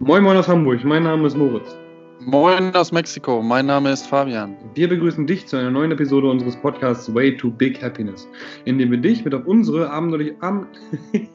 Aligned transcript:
Moin 0.00 0.22
Moin 0.22 0.36
aus 0.36 0.46
Hamburg, 0.46 0.84
mein 0.84 1.02
Name 1.02 1.26
ist 1.26 1.36
Moritz. 1.36 1.76
Moin 2.20 2.72
aus 2.76 2.92
Mexiko, 2.92 3.42
mein 3.42 3.66
Name 3.66 3.90
ist 3.90 4.06
Fabian. 4.06 4.56
Wir 4.74 4.88
begrüßen 4.88 5.26
dich 5.26 5.48
zu 5.48 5.56
einer 5.56 5.72
neuen 5.72 5.90
Episode 5.90 6.30
unseres 6.30 6.54
Podcasts 6.56 7.12
Way 7.12 7.36
to 7.36 7.50
Big 7.50 7.82
Happiness, 7.82 8.28
in 8.64 8.78
dem 8.78 8.92
wir 8.92 8.98
dich 8.98 9.24
mit 9.24 9.34
auf 9.34 9.44
unsere 9.46 9.90
abenteuerliche 9.90 10.36
Am 10.40 10.68
in 11.12 11.34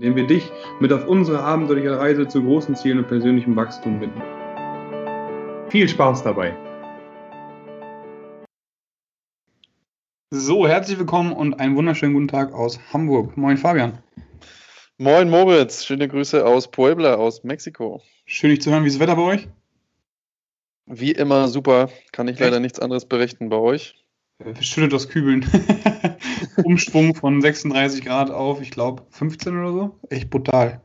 dem 0.00 0.16
wir 0.16 0.26
dich 0.26 0.50
mit 0.80 0.90
auf 0.90 1.06
unsere 1.06 1.42
abenteuerliche 1.42 1.98
Reise 1.98 2.26
zu 2.26 2.42
großen 2.42 2.74
Zielen 2.74 3.00
und 3.00 3.08
persönlichem 3.08 3.54
Wachstum 3.56 4.00
bitten. 4.00 4.22
Viel 5.68 5.86
Spaß 5.86 6.22
dabei! 6.22 6.56
So, 10.30 10.66
herzlich 10.66 10.98
willkommen 10.98 11.34
und 11.34 11.60
einen 11.60 11.76
wunderschönen 11.76 12.14
guten 12.14 12.28
Tag 12.28 12.54
aus 12.54 12.80
Hamburg. 12.90 13.36
Moin 13.36 13.58
Fabian. 13.58 13.98
Moin 14.98 15.28
Moritz, 15.28 15.84
schöne 15.84 16.08
Grüße 16.08 16.46
aus 16.46 16.70
Puebla, 16.70 17.16
aus 17.16 17.44
Mexiko. 17.44 18.00
Schön 18.24 18.48
dich 18.48 18.62
zu 18.62 18.70
hören. 18.70 18.82
Wie 18.82 18.88
ist 18.88 18.94
das 18.94 19.00
Wetter 19.00 19.16
bei 19.16 19.24
euch? 19.24 19.48
Wie 20.86 21.12
immer 21.12 21.48
super, 21.48 21.90
kann 22.12 22.28
ich 22.28 22.38
leider 22.38 22.60
nichts 22.60 22.80
anderes 22.80 23.04
berichten 23.04 23.50
bei 23.50 23.58
euch. 23.58 23.94
Schüttet 24.60 24.94
das 24.94 25.10
Kübeln. 25.10 25.44
Umschwung 26.64 27.14
von 27.14 27.42
36 27.42 28.06
Grad 28.06 28.30
auf, 28.30 28.62
ich 28.62 28.70
glaube, 28.70 29.02
15 29.10 29.58
oder 29.58 29.72
so. 29.72 30.00
Echt 30.08 30.30
brutal. 30.30 30.80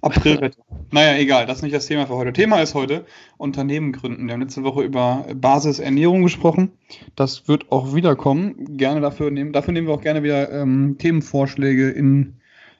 Aprilwetter. 0.00 0.62
naja, 0.92 1.18
egal, 1.18 1.46
das 1.46 1.56
ist 1.56 1.62
nicht 1.64 1.74
das 1.74 1.86
Thema 1.86 2.06
für 2.06 2.14
heute. 2.14 2.32
Thema 2.32 2.62
ist 2.62 2.74
heute 2.74 3.04
Unternehmen 3.36 3.90
gründen. 3.90 4.26
Wir 4.26 4.34
haben 4.34 4.42
letzte 4.42 4.62
Woche 4.62 4.84
über 4.84 5.26
Basisernährung 5.34 6.22
gesprochen. 6.22 6.70
Das 7.16 7.48
wird 7.48 7.72
auch 7.72 7.96
wiederkommen. 7.96 8.76
Gerne 8.76 9.00
dafür 9.00 9.32
nehmen, 9.32 9.52
dafür 9.52 9.72
nehmen 9.72 9.88
wir 9.88 9.94
auch 9.94 10.02
gerne 10.02 10.22
wieder 10.22 10.52
ähm, 10.52 10.98
Themenvorschläge 10.98 11.90
in, 11.90 12.36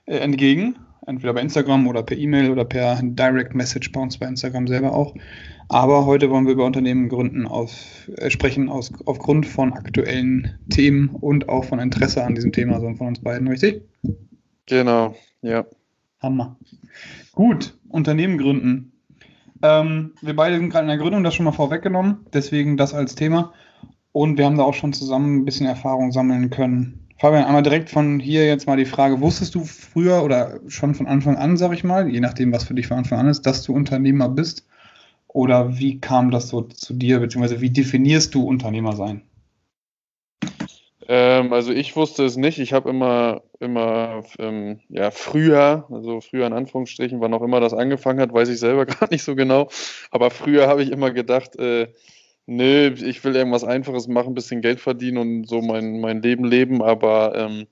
äh, 0.07 0.19
entgegen. 0.19 0.77
Entweder 1.07 1.35
bei 1.35 1.43
Instagram 1.43 1.87
oder 1.87 2.03
per 2.03 2.17
E-Mail 2.17 2.51
oder 2.51 2.65
per 2.65 2.99
Direct 3.03 3.55
Message 3.55 3.93
bei 3.93 4.01
uns 4.01 4.17
bei 4.17 4.27
Instagram 4.27 4.67
selber 4.67 4.95
auch. 4.95 5.15
Aber 5.69 6.07
heute 6.07 6.31
wollen 6.31 6.47
wir 6.47 6.53
über 6.55 6.65
Unternehmen 6.65 7.09
gründen 7.09 7.47
aus, 7.47 8.09
äh, 8.17 8.31
sprechen 8.31 8.69
aus, 8.69 8.93
aufgrund 9.07 9.47
von 9.47 9.73
aktuellen 9.73 10.59
Themen 10.71 11.09
und 11.09 11.49
auch 11.49 11.65
von 11.65 11.79
Interesse 11.79 12.25
an 12.25 12.35
diesem 12.35 12.53
Thema, 12.53 12.81
so 12.81 12.93
von 12.95 13.09
uns 13.09 13.21
beiden, 13.21 13.49
richtig? 13.49 13.83
Genau, 14.67 15.15
ja. 15.43 15.67
Hammer. 16.21 16.57
Gut, 17.33 17.77
Unternehmen 17.89 18.39
gründen. 18.39 18.93
Ähm, 19.63 20.13
wir 20.21 20.37
beide 20.37 20.57
sind 20.57 20.71
gerade 20.71 20.85
in 20.85 20.89
der 20.89 20.99
Gründung, 20.99 21.25
das 21.25 21.35
schon 21.35 21.45
mal 21.45 21.53
vorweggenommen, 21.53 22.27
deswegen 22.33 22.77
das 22.77 22.95
als 22.95 23.15
Thema. 23.15 23.53
Und 24.13 24.39
wir 24.39 24.45
haben 24.45 24.57
da 24.57 24.65
auch 24.65 24.75
schon 24.75 24.93
zusammen 24.93 25.39
ein 25.39 25.45
bisschen 25.45 25.67
Erfahrung 25.67 26.13
sammeln 26.13 26.51
können. 26.51 27.04
Fabian, 27.25 27.47
einmal 27.47 27.63
direkt 27.63 27.89
von 27.89 28.21
hier 28.21 28.47
jetzt 28.47 28.67
mal 28.67 28.77
die 28.77 28.85
Frage: 28.85 29.19
Wusstest 29.23 29.55
du 29.55 29.65
früher 29.65 30.23
oder 30.23 30.61
schon 30.69 30.95
von 30.95 31.07
Anfang 31.07 31.37
an, 31.37 31.57
sag 31.57 31.73
ich 31.73 31.83
mal, 31.83 32.07
je 32.07 32.21
nachdem, 32.21 32.53
was 32.53 32.65
für 32.65 32.75
dich 32.75 32.87
von 32.87 32.99
Anfang 32.99 33.19
an 33.19 33.29
ist, 33.29 33.47
dass 33.47 33.63
du 33.63 33.73
Unternehmer 33.73 34.29
bist? 34.29 34.69
Oder 35.29 35.79
wie 35.79 36.01
kam 36.01 36.31
das 36.31 36.51
so 36.51 36.61
zu 36.61 36.93
dir, 36.93 37.21
beziehungsweise 37.21 37.63
wie 37.63 37.71
definierst 37.71 38.35
du 38.35 38.43
Unternehmer 38.43 38.95
sein? 38.95 39.23
Ähm, 41.09 41.55
also 41.55 41.73
ich 41.73 41.97
wusste 41.97 42.27
es 42.27 42.37
nicht. 42.37 42.59
Ich 42.59 42.75
habe 42.75 42.91
immer, 42.91 43.41
immer 43.59 44.25
ähm, 44.39 44.81
ja, 44.91 45.11
früher, 45.11 45.87
also 45.91 46.21
früher 46.21 46.47
in 46.47 46.53
Anführungsstrichen, 46.53 47.23
wann 47.23 47.33
auch 47.33 47.43
immer 47.43 47.61
das 47.61 47.73
angefangen 47.73 48.21
hat, 48.21 48.35
weiß 48.35 48.51
ich 48.51 48.59
selber 48.59 48.85
gar 48.87 49.11
nicht 49.11 49.25
so 49.25 49.35
genau. 49.35 49.71
Aber 50.11 50.31
früher 50.31 50.67
habe 50.69 50.83
ich 50.83 50.93
immer 50.93 51.11
gedacht, 51.11 51.57
äh, 51.57 51.89
nö, 52.47 52.89
ich 52.89 53.25
will 53.25 53.37
irgendwas 53.37 53.65
Einfaches 53.65 54.09
machen, 54.09 54.35
bisschen 54.35 54.61
Geld 54.61 54.81
verdienen 54.81 55.19
und 55.19 55.49
so 55.49 55.61
mein, 55.63 56.01
mein 56.01 56.23
Leben 56.23 56.45
leben. 56.45 56.83
Aber 56.83 57.35
ähm, 57.37 57.67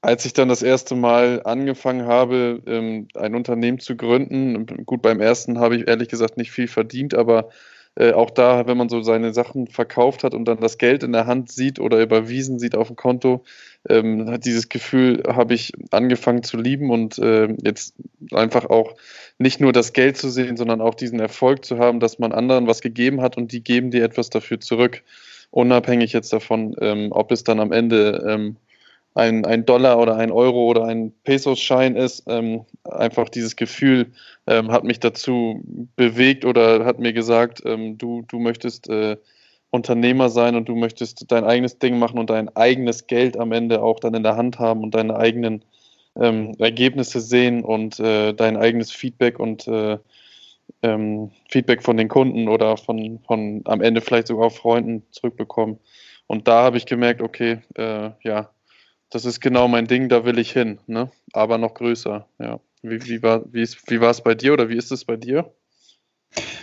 als 0.00 0.24
ich 0.24 0.32
dann 0.32 0.48
das 0.48 0.62
erste 0.62 0.94
Mal 0.96 1.42
angefangen 1.44 2.06
habe, 2.06 2.62
ähm, 2.66 3.08
ein 3.14 3.34
Unternehmen 3.34 3.80
zu 3.80 3.96
gründen, 3.96 4.66
gut, 4.86 5.02
beim 5.02 5.20
ersten 5.20 5.58
habe 5.58 5.76
ich 5.76 5.88
ehrlich 5.88 6.08
gesagt 6.08 6.36
nicht 6.36 6.52
viel 6.52 6.68
verdient, 6.68 7.14
aber 7.14 7.50
äh, 7.96 8.12
auch 8.12 8.30
da, 8.30 8.66
wenn 8.66 8.76
man 8.76 8.88
so 8.88 9.02
seine 9.02 9.34
Sachen 9.34 9.66
verkauft 9.66 10.24
hat 10.24 10.34
und 10.34 10.44
dann 10.46 10.60
das 10.60 10.78
Geld 10.78 11.02
in 11.02 11.12
der 11.12 11.26
Hand 11.26 11.50
sieht 11.50 11.80
oder 11.80 12.00
überwiesen 12.00 12.58
sieht 12.58 12.76
auf 12.76 12.86
dem 12.86 12.96
Konto, 12.96 13.42
ähm, 13.88 14.30
hat 14.30 14.44
dieses 14.44 14.68
Gefühl, 14.68 15.22
habe 15.26 15.54
ich 15.54 15.72
angefangen 15.90 16.42
zu 16.42 16.56
lieben 16.56 16.90
und 16.90 17.18
äh, 17.18 17.48
jetzt 17.62 17.94
einfach 18.32 18.66
auch 18.66 18.94
nicht 19.38 19.60
nur 19.60 19.72
das 19.72 19.92
Geld 19.92 20.16
zu 20.16 20.28
sehen, 20.28 20.56
sondern 20.56 20.80
auch 20.80 20.94
diesen 20.94 21.18
Erfolg 21.18 21.64
zu 21.64 21.78
haben, 21.78 21.98
dass 21.98 22.18
man 22.18 22.32
anderen 22.32 22.66
was 22.66 22.80
gegeben 22.80 23.20
hat 23.20 23.36
und 23.36 23.52
die 23.52 23.64
geben 23.64 23.90
dir 23.90 24.04
etwas 24.04 24.30
dafür 24.30 24.60
zurück, 24.60 25.02
unabhängig 25.50 26.12
jetzt 26.12 26.32
davon, 26.32 26.76
ähm, 26.80 27.08
ob 27.10 27.32
es 27.32 27.42
dann 27.42 27.58
am 27.58 27.72
Ende 27.72 28.24
ähm, 28.28 28.56
ein, 29.14 29.44
ein 29.44 29.66
Dollar 29.66 29.98
oder 29.98 30.16
ein 30.16 30.30
Euro 30.30 30.66
oder 30.66 30.84
ein 30.84 31.12
Pesos-Schein 31.24 31.96
ist. 31.96 32.24
Ähm, 32.28 32.64
einfach 32.84 33.28
dieses 33.28 33.56
Gefühl 33.56 34.12
ähm, 34.46 34.70
hat 34.70 34.84
mich 34.84 35.00
dazu 35.00 35.62
bewegt 35.96 36.44
oder 36.44 36.84
hat 36.84 36.98
mir 36.98 37.12
gesagt, 37.12 37.62
ähm, 37.64 37.98
du, 37.98 38.22
du 38.28 38.38
möchtest 38.38 38.88
äh, 38.88 39.16
Unternehmer 39.70 40.28
sein 40.28 40.56
und 40.56 40.68
du 40.68 40.74
möchtest 40.74 41.30
dein 41.30 41.44
eigenes 41.44 41.78
Ding 41.78 41.98
machen 41.98 42.18
und 42.18 42.30
dein 42.30 42.54
eigenes 42.56 43.06
Geld 43.06 43.36
am 43.36 43.52
Ende 43.52 43.82
auch 43.82 44.00
dann 44.00 44.14
in 44.14 44.22
der 44.22 44.36
Hand 44.36 44.58
haben 44.58 44.82
und 44.82 44.94
deine 44.94 45.16
eigenen 45.16 45.64
ähm, 46.16 46.54
Ergebnisse 46.58 47.20
sehen 47.20 47.62
und 47.64 48.00
äh, 48.00 48.32
dein 48.32 48.56
eigenes 48.56 48.90
Feedback 48.90 49.38
und 49.38 49.68
äh, 49.68 49.98
ähm, 50.82 51.30
Feedback 51.48 51.82
von 51.82 51.96
den 51.96 52.08
Kunden 52.08 52.48
oder 52.48 52.76
von, 52.76 53.20
von 53.26 53.62
am 53.64 53.80
Ende 53.80 54.00
vielleicht 54.00 54.28
sogar 54.28 54.50
Freunden 54.50 55.04
zurückbekommen. 55.10 55.78
Und 56.26 56.48
da 56.48 56.62
habe 56.62 56.76
ich 56.76 56.86
gemerkt, 56.86 57.22
okay, 57.22 57.60
äh, 57.74 58.10
ja, 58.22 58.50
das 59.10 59.24
ist 59.24 59.40
genau 59.40 59.68
mein 59.68 59.86
Ding, 59.86 60.08
da 60.08 60.24
will 60.24 60.38
ich 60.38 60.52
hin, 60.52 60.78
ne? 60.86 61.10
aber 61.32 61.58
noch 61.58 61.74
größer. 61.74 62.26
Ja. 62.38 62.60
Wie, 62.82 63.04
wie, 63.06 63.22
war, 63.22 63.42
wie, 63.52 63.62
ist, 63.62 63.90
wie 63.90 63.96
es 63.96 64.22
bei 64.22 64.34
dir 64.34 64.52
oder 64.52 64.68
wie 64.68 64.76
ist 64.76 64.90
es 64.90 65.04
bei 65.04 65.16
dir? 65.16 65.52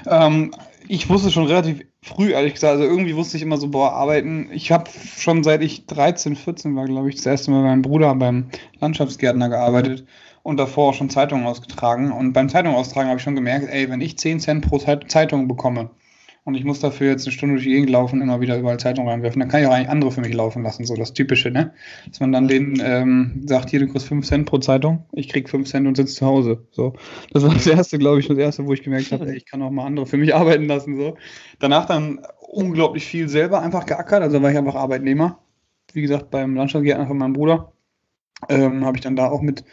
Ähm, 0.05 0.51
ich 0.87 1.09
wusste 1.09 1.29
schon 1.29 1.45
relativ 1.45 1.85
früh, 2.01 2.31
ehrlich 2.31 2.53
gesagt. 2.53 2.73
Also 2.73 2.85
irgendwie 2.85 3.15
wusste 3.15 3.37
ich 3.37 3.43
immer 3.43 3.57
so, 3.57 3.67
boah, 3.67 3.91
arbeiten. 3.91 4.49
Ich 4.51 4.71
habe 4.71 4.89
schon 5.17 5.43
seit 5.43 5.61
ich 5.61 5.85
13, 5.85 6.35
14 6.35 6.75
war, 6.75 6.85
glaube 6.85 7.09
ich, 7.09 7.15
das 7.15 7.25
erste 7.25 7.51
Mal 7.51 7.61
bei 7.61 7.69
meinem 7.69 7.81
Bruder 7.81 8.15
beim 8.15 8.49
Landschaftsgärtner 8.79 9.49
gearbeitet 9.49 10.05
und 10.43 10.57
davor 10.57 10.89
auch 10.89 10.93
schon 10.93 11.09
Zeitungen 11.09 11.45
ausgetragen. 11.45 12.11
Und 12.11 12.33
beim 12.33 12.49
Zeitung 12.49 12.73
austragen 12.73 13.09
habe 13.09 13.17
ich 13.17 13.23
schon 13.23 13.35
gemerkt, 13.35 13.67
ey, 13.69 13.89
wenn 13.89 14.01
ich 14.01 14.17
10 14.17 14.39
Cent 14.39 14.67
pro 14.67 14.79
Zeitung 14.79 15.47
bekomme, 15.47 15.89
und 16.47 16.55
ich 16.55 16.63
muss 16.63 16.79
dafür 16.79 17.09
jetzt 17.09 17.27
eine 17.27 17.33
Stunde 17.33 17.55
durch 17.55 17.65
die 17.65 17.73
Gegend 17.73 17.89
laufen, 17.89 18.21
immer 18.21 18.39
wieder 18.39 18.57
überall 18.57 18.79
Zeitung 18.79 19.09
reinwerfen. 19.09 19.41
Dann 19.41 19.49
kann 19.49 19.59
ich 19.59 19.67
auch 19.67 19.73
eigentlich 19.73 19.89
andere 19.89 20.13
für 20.13 20.21
mich 20.21 20.33
laufen 20.33 20.63
lassen, 20.63 20.85
so 20.85 20.95
das 20.95 21.11
Typische, 21.11 21.51
ne? 21.51 21.73
Dass 22.07 22.21
man 22.21 22.31
dann 22.31 22.47
denen 22.47 22.81
ähm, 22.81 23.41
sagt, 23.45 23.69
hier, 23.69 23.81
du 23.81 23.87
kriegst 23.87 24.07
5 24.07 24.25
Cent 24.25 24.45
pro 24.45 24.57
Zeitung, 24.59 25.03
ich 25.11 25.27
krieg 25.27 25.49
5 25.49 25.67
Cent 25.67 25.85
und 25.85 25.97
sitze 25.97 26.15
zu 26.15 26.25
Hause. 26.25 26.65
So. 26.71 26.93
Das 27.33 27.43
war 27.43 27.53
das 27.53 27.67
erste, 27.67 27.97
glaube 27.97 28.21
ich, 28.21 28.29
das 28.29 28.37
erste, 28.37 28.65
wo 28.65 28.71
ich 28.71 28.81
gemerkt 28.81 29.11
habe, 29.11 29.35
ich 29.35 29.45
kann 29.45 29.61
auch 29.61 29.71
mal 29.71 29.85
andere 29.85 30.05
für 30.05 30.15
mich 30.15 30.33
arbeiten 30.35 30.67
lassen. 30.67 30.95
So. 30.95 31.17
Danach 31.59 31.83
dann 31.83 32.21
unglaublich 32.39 33.05
viel 33.05 33.27
selber 33.27 33.61
einfach 33.61 33.85
geackert, 33.85 34.23
also 34.23 34.41
war 34.41 34.49
ich 34.49 34.57
einfach 34.57 34.75
Arbeitnehmer. 34.75 35.39
Wie 35.91 36.01
gesagt, 36.01 36.31
beim 36.31 36.55
Landschaftsgärtner 36.55 37.07
von 37.07 37.17
meinem 37.17 37.33
Bruder 37.33 37.73
ähm, 38.47 38.85
habe 38.85 38.95
ich 38.95 39.03
dann 39.03 39.17
da 39.17 39.27
auch 39.27 39.41
mit 39.41 39.65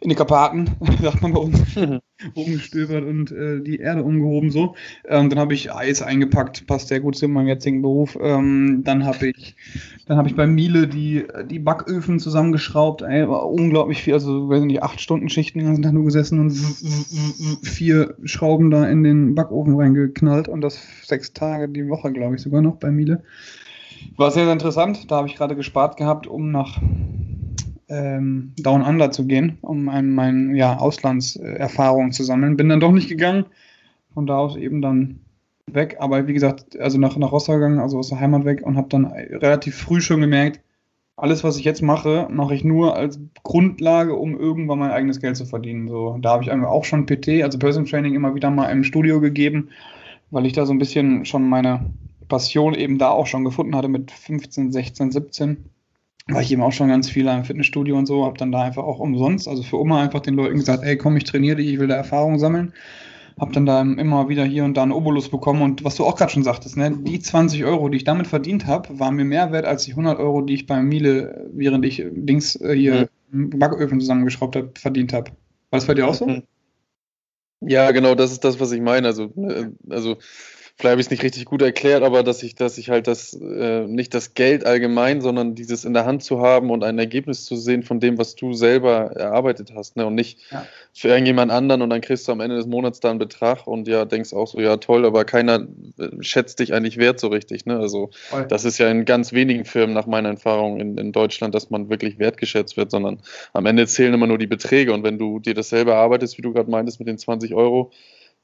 in 0.00 0.08
die 0.08 0.14
Karpaten, 0.14 0.70
sagt 1.02 1.20
man 1.20 1.32
bei 1.32 1.40
uns, 1.40 1.76
mhm. 1.76 2.00
rumgestöbert 2.34 3.04
und 3.04 3.30
äh, 3.32 3.60
die 3.60 3.78
Erde 3.78 4.02
umgehoben 4.02 4.50
so. 4.50 4.74
Ähm, 5.06 5.28
dann 5.28 5.38
habe 5.38 5.52
ich 5.52 5.72
Eis 5.72 6.00
eingepackt, 6.00 6.66
passt 6.66 6.88
sehr 6.88 7.00
gut 7.00 7.16
zu 7.16 7.28
meinem 7.28 7.48
jetzigen 7.48 7.82
Beruf. 7.82 8.16
Ähm, 8.20 8.80
dann 8.82 9.04
habe 9.04 9.28
ich, 9.28 9.56
dann 10.06 10.16
habe 10.16 10.28
ich 10.28 10.36
bei 10.36 10.46
Miele 10.46 10.88
die, 10.88 11.26
die 11.50 11.58
Backöfen 11.58 12.18
zusammengeschraubt. 12.18 13.02
Ey, 13.02 13.28
war 13.28 13.48
unglaublich 13.50 14.02
viel, 14.02 14.14
also 14.14 14.48
weiß 14.48 14.62
nicht, 14.62 14.82
acht 14.82 15.00
Stunden 15.00 15.28
Schichten 15.28 15.58
den 15.58 15.66
ganzen 15.66 15.82
Tag 15.82 15.92
nur 15.92 16.04
gesessen 16.04 16.40
und 16.40 16.52
vier 17.62 18.14
Schrauben 18.24 18.70
da 18.70 18.88
in 18.88 19.02
den 19.02 19.34
Backofen 19.34 19.78
reingeknallt 19.78 20.48
und 20.48 20.62
das 20.62 20.80
sechs 21.04 21.34
Tage 21.34 21.68
die 21.68 21.88
Woche, 21.88 22.10
glaube 22.12 22.36
ich, 22.36 22.42
sogar 22.42 22.62
noch 22.62 22.76
bei 22.76 22.90
Miele. 22.90 23.22
War 24.16 24.30
sehr, 24.30 24.44
sehr 24.44 24.52
interessant. 24.54 25.10
Da 25.10 25.16
habe 25.16 25.28
ich 25.28 25.36
gerade 25.36 25.56
gespart 25.56 25.98
gehabt, 25.98 26.26
um 26.26 26.50
nach 26.50 26.80
ähm, 27.90 28.52
Down 28.56 28.82
Under 28.82 29.10
zu 29.10 29.26
gehen, 29.26 29.58
um 29.60 29.84
mein, 29.84 30.14
mein 30.14 30.54
ja, 30.54 30.78
Auslandserfahrung 30.78 32.12
zu 32.12 32.24
sammeln. 32.24 32.56
Bin 32.56 32.68
dann 32.68 32.80
doch 32.80 32.92
nicht 32.92 33.08
gegangen, 33.08 33.44
von 34.14 34.26
da 34.26 34.38
aus 34.38 34.56
eben 34.56 34.80
dann 34.80 35.20
weg. 35.66 35.96
Aber 35.98 36.26
wie 36.26 36.32
gesagt, 36.32 36.78
also 36.78 36.98
nach, 36.98 37.16
nach 37.16 37.32
Rostock 37.32 37.56
gegangen, 37.56 37.80
also 37.80 37.98
aus 37.98 38.08
der 38.08 38.20
Heimat 38.20 38.44
weg 38.44 38.62
und 38.62 38.76
habe 38.76 38.88
dann 38.88 39.06
relativ 39.06 39.76
früh 39.76 40.00
schon 40.00 40.20
gemerkt, 40.20 40.60
alles, 41.16 41.44
was 41.44 41.58
ich 41.58 41.64
jetzt 41.64 41.82
mache, 41.82 42.28
mache 42.30 42.54
ich 42.54 42.64
nur 42.64 42.96
als 42.96 43.20
Grundlage, 43.42 44.14
um 44.14 44.38
irgendwann 44.38 44.78
mein 44.78 44.90
eigenes 44.90 45.20
Geld 45.20 45.36
zu 45.36 45.44
verdienen. 45.44 45.86
So, 45.86 46.16
da 46.18 46.30
habe 46.30 46.44
ich 46.44 46.50
auch 46.50 46.84
schon 46.84 47.04
PT, 47.04 47.42
also 47.42 47.58
Personal 47.58 47.90
Training, 47.90 48.14
immer 48.14 48.34
wieder 48.34 48.50
mal 48.50 48.70
im 48.70 48.84
Studio 48.84 49.20
gegeben, 49.20 49.68
weil 50.30 50.46
ich 50.46 50.54
da 50.54 50.64
so 50.64 50.72
ein 50.72 50.78
bisschen 50.78 51.26
schon 51.26 51.46
meine 51.46 51.90
Passion 52.28 52.74
eben 52.74 52.96
da 52.96 53.10
auch 53.10 53.26
schon 53.26 53.44
gefunden 53.44 53.76
hatte 53.76 53.88
mit 53.88 54.10
15, 54.10 54.72
16, 54.72 55.10
17 55.10 55.56
war 56.32 56.42
ich 56.42 56.52
eben 56.52 56.62
auch 56.62 56.72
schon 56.72 56.88
ganz 56.88 57.10
viel 57.10 57.26
im 57.26 57.44
Fitnessstudio 57.44 57.96
und 57.96 58.06
so, 58.06 58.24
habe 58.24 58.38
dann 58.38 58.52
da 58.52 58.62
einfach 58.62 58.84
auch 58.84 58.98
umsonst, 58.98 59.48
also 59.48 59.62
für 59.62 59.78
Oma 59.78 60.02
einfach 60.02 60.20
den 60.20 60.34
Leuten 60.34 60.56
gesagt, 60.56 60.82
ey 60.84 60.96
komm, 60.96 61.16
ich 61.16 61.24
trainiere 61.24 61.56
dich, 61.56 61.68
ich 61.68 61.78
will 61.78 61.88
da 61.88 61.96
Erfahrung 61.96 62.38
sammeln. 62.38 62.72
habe 63.38 63.52
dann 63.52 63.66
da 63.66 63.80
immer 63.80 64.28
wieder 64.28 64.44
hier 64.44 64.64
und 64.64 64.76
da 64.76 64.82
einen 64.82 64.92
Obolus 64.92 65.30
bekommen 65.30 65.62
und 65.62 65.84
was 65.84 65.96
du 65.96 66.04
auch 66.04 66.16
gerade 66.16 66.32
schon 66.32 66.42
sagtest, 66.42 66.76
ne, 66.76 66.90
die 66.90 67.20
20 67.20 67.64
Euro, 67.64 67.88
die 67.88 67.96
ich 67.96 68.04
damit 68.04 68.26
verdient 68.26 68.66
habe, 68.66 68.98
waren 68.98 69.16
mir 69.16 69.24
mehr 69.24 69.52
wert 69.52 69.64
als 69.64 69.84
die 69.84 69.92
100 69.92 70.18
Euro, 70.18 70.42
die 70.42 70.54
ich 70.54 70.66
bei 70.66 70.82
Miele, 70.82 71.48
während 71.52 71.84
ich 71.84 72.04
Dings 72.10 72.56
äh, 72.56 72.74
hier 72.74 73.08
mhm. 73.30 73.50
Backöfen 73.58 74.00
zusammengeschraubt 74.00 74.56
habe, 74.56 74.72
verdient 74.76 75.12
habe. 75.12 75.30
War 75.70 75.78
das 75.78 75.86
bei 75.86 75.94
dir 75.94 76.06
auch 76.06 76.14
so? 76.14 76.26
Mhm. 76.26 76.42
Ja, 77.62 77.90
genau, 77.90 78.14
das 78.14 78.32
ist 78.32 78.44
das, 78.44 78.58
was 78.58 78.72
ich 78.72 78.80
meine. 78.80 79.06
Also, 79.06 79.30
ne, 79.34 79.72
also 79.88 80.16
vielleicht 80.80 80.92
habe 80.92 81.00
ich 81.00 81.06
es 81.06 81.10
nicht 81.10 81.22
richtig 81.22 81.44
gut 81.44 81.60
erklärt, 81.60 82.02
aber 82.02 82.22
dass 82.22 82.42
ich, 82.42 82.54
dass 82.54 82.78
ich 82.78 82.88
halt 82.88 83.06
das, 83.06 83.34
äh, 83.34 83.86
nicht 83.86 84.14
das 84.14 84.34
Geld 84.34 84.64
allgemein, 84.64 85.20
sondern 85.20 85.54
dieses 85.54 85.84
in 85.84 85.92
der 85.92 86.06
Hand 86.06 86.22
zu 86.22 86.40
haben 86.40 86.70
und 86.70 86.82
ein 86.82 86.98
Ergebnis 86.98 87.44
zu 87.44 87.56
sehen 87.56 87.82
von 87.82 88.00
dem, 88.00 88.16
was 88.16 88.34
du 88.34 88.54
selber 88.54 89.12
erarbeitet 89.12 89.72
hast, 89.74 89.96
ne? 89.96 90.06
Und 90.06 90.14
nicht 90.14 90.38
ja. 90.50 90.66
für 90.94 91.08
irgendjemand 91.08 91.52
anderen 91.52 91.82
und 91.82 91.90
dann 91.90 92.00
kriegst 92.00 92.26
du 92.26 92.32
am 92.32 92.40
Ende 92.40 92.56
des 92.56 92.66
Monats 92.66 93.00
da 93.00 93.10
einen 93.10 93.18
Betrag 93.18 93.66
und 93.66 93.88
ja, 93.88 94.06
denkst 94.06 94.32
auch 94.32 94.46
so, 94.46 94.60
ja 94.60 94.78
toll, 94.78 95.04
aber 95.04 95.24
keiner 95.24 95.66
äh, 95.98 96.08
schätzt 96.20 96.60
dich 96.60 96.72
eigentlich 96.72 96.96
wert 96.96 97.20
so 97.20 97.28
richtig, 97.28 97.66
ne? 97.66 97.78
Also 97.78 98.10
Voll. 98.28 98.46
das 98.48 98.64
ist 98.64 98.78
ja 98.78 98.88
in 98.88 99.04
ganz 99.04 99.32
wenigen 99.32 99.66
Firmen 99.66 99.94
nach 99.94 100.06
meiner 100.06 100.30
Erfahrung 100.30 100.80
in, 100.80 100.96
in 100.96 101.12
Deutschland, 101.12 101.54
dass 101.54 101.68
man 101.70 101.90
wirklich 101.90 102.18
wertgeschätzt 102.18 102.76
wird, 102.76 102.90
sondern 102.90 103.20
am 103.52 103.66
Ende 103.66 103.86
zählen 103.86 104.14
immer 104.14 104.26
nur 104.26 104.38
die 104.38 104.46
Beträge 104.46 104.94
und 104.94 105.02
wenn 105.02 105.18
du 105.18 105.40
dir 105.40 105.54
das 105.54 105.68
selber 105.68 105.96
arbeitest, 105.96 106.38
wie 106.38 106.42
du 106.42 106.52
gerade 106.52 106.70
meintest 106.70 107.00
mit 107.00 107.08
den 107.08 107.18
20 107.18 107.54
Euro, 107.54 107.92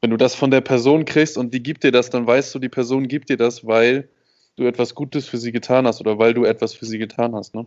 wenn 0.00 0.10
du 0.10 0.16
das 0.16 0.34
von 0.34 0.50
der 0.50 0.60
Person 0.60 1.04
kriegst 1.04 1.38
und 1.38 1.52
die 1.54 1.62
gibt 1.62 1.84
dir 1.84 1.92
das, 1.92 2.10
dann 2.10 2.26
weißt 2.26 2.54
du, 2.54 2.58
die 2.58 2.68
Person 2.68 3.08
gibt 3.08 3.28
dir 3.28 3.36
das, 3.36 3.66
weil 3.66 4.08
du 4.56 4.66
etwas 4.66 4.94
Gutes 4.94 5.28
für 5.28 5.38
sie 5.38 5.52
getan 5.52 5.86
hast 5.86 6.00
oder 6.00 6.18
weil 6.18 6.34
du 6.34 6.44
etwas 6.44 6.74
für 6.74 6.86
sie 6.86 6.98
getan 6.98 7.34
hast. 7.34 7.54
Ne? 7.54 7.66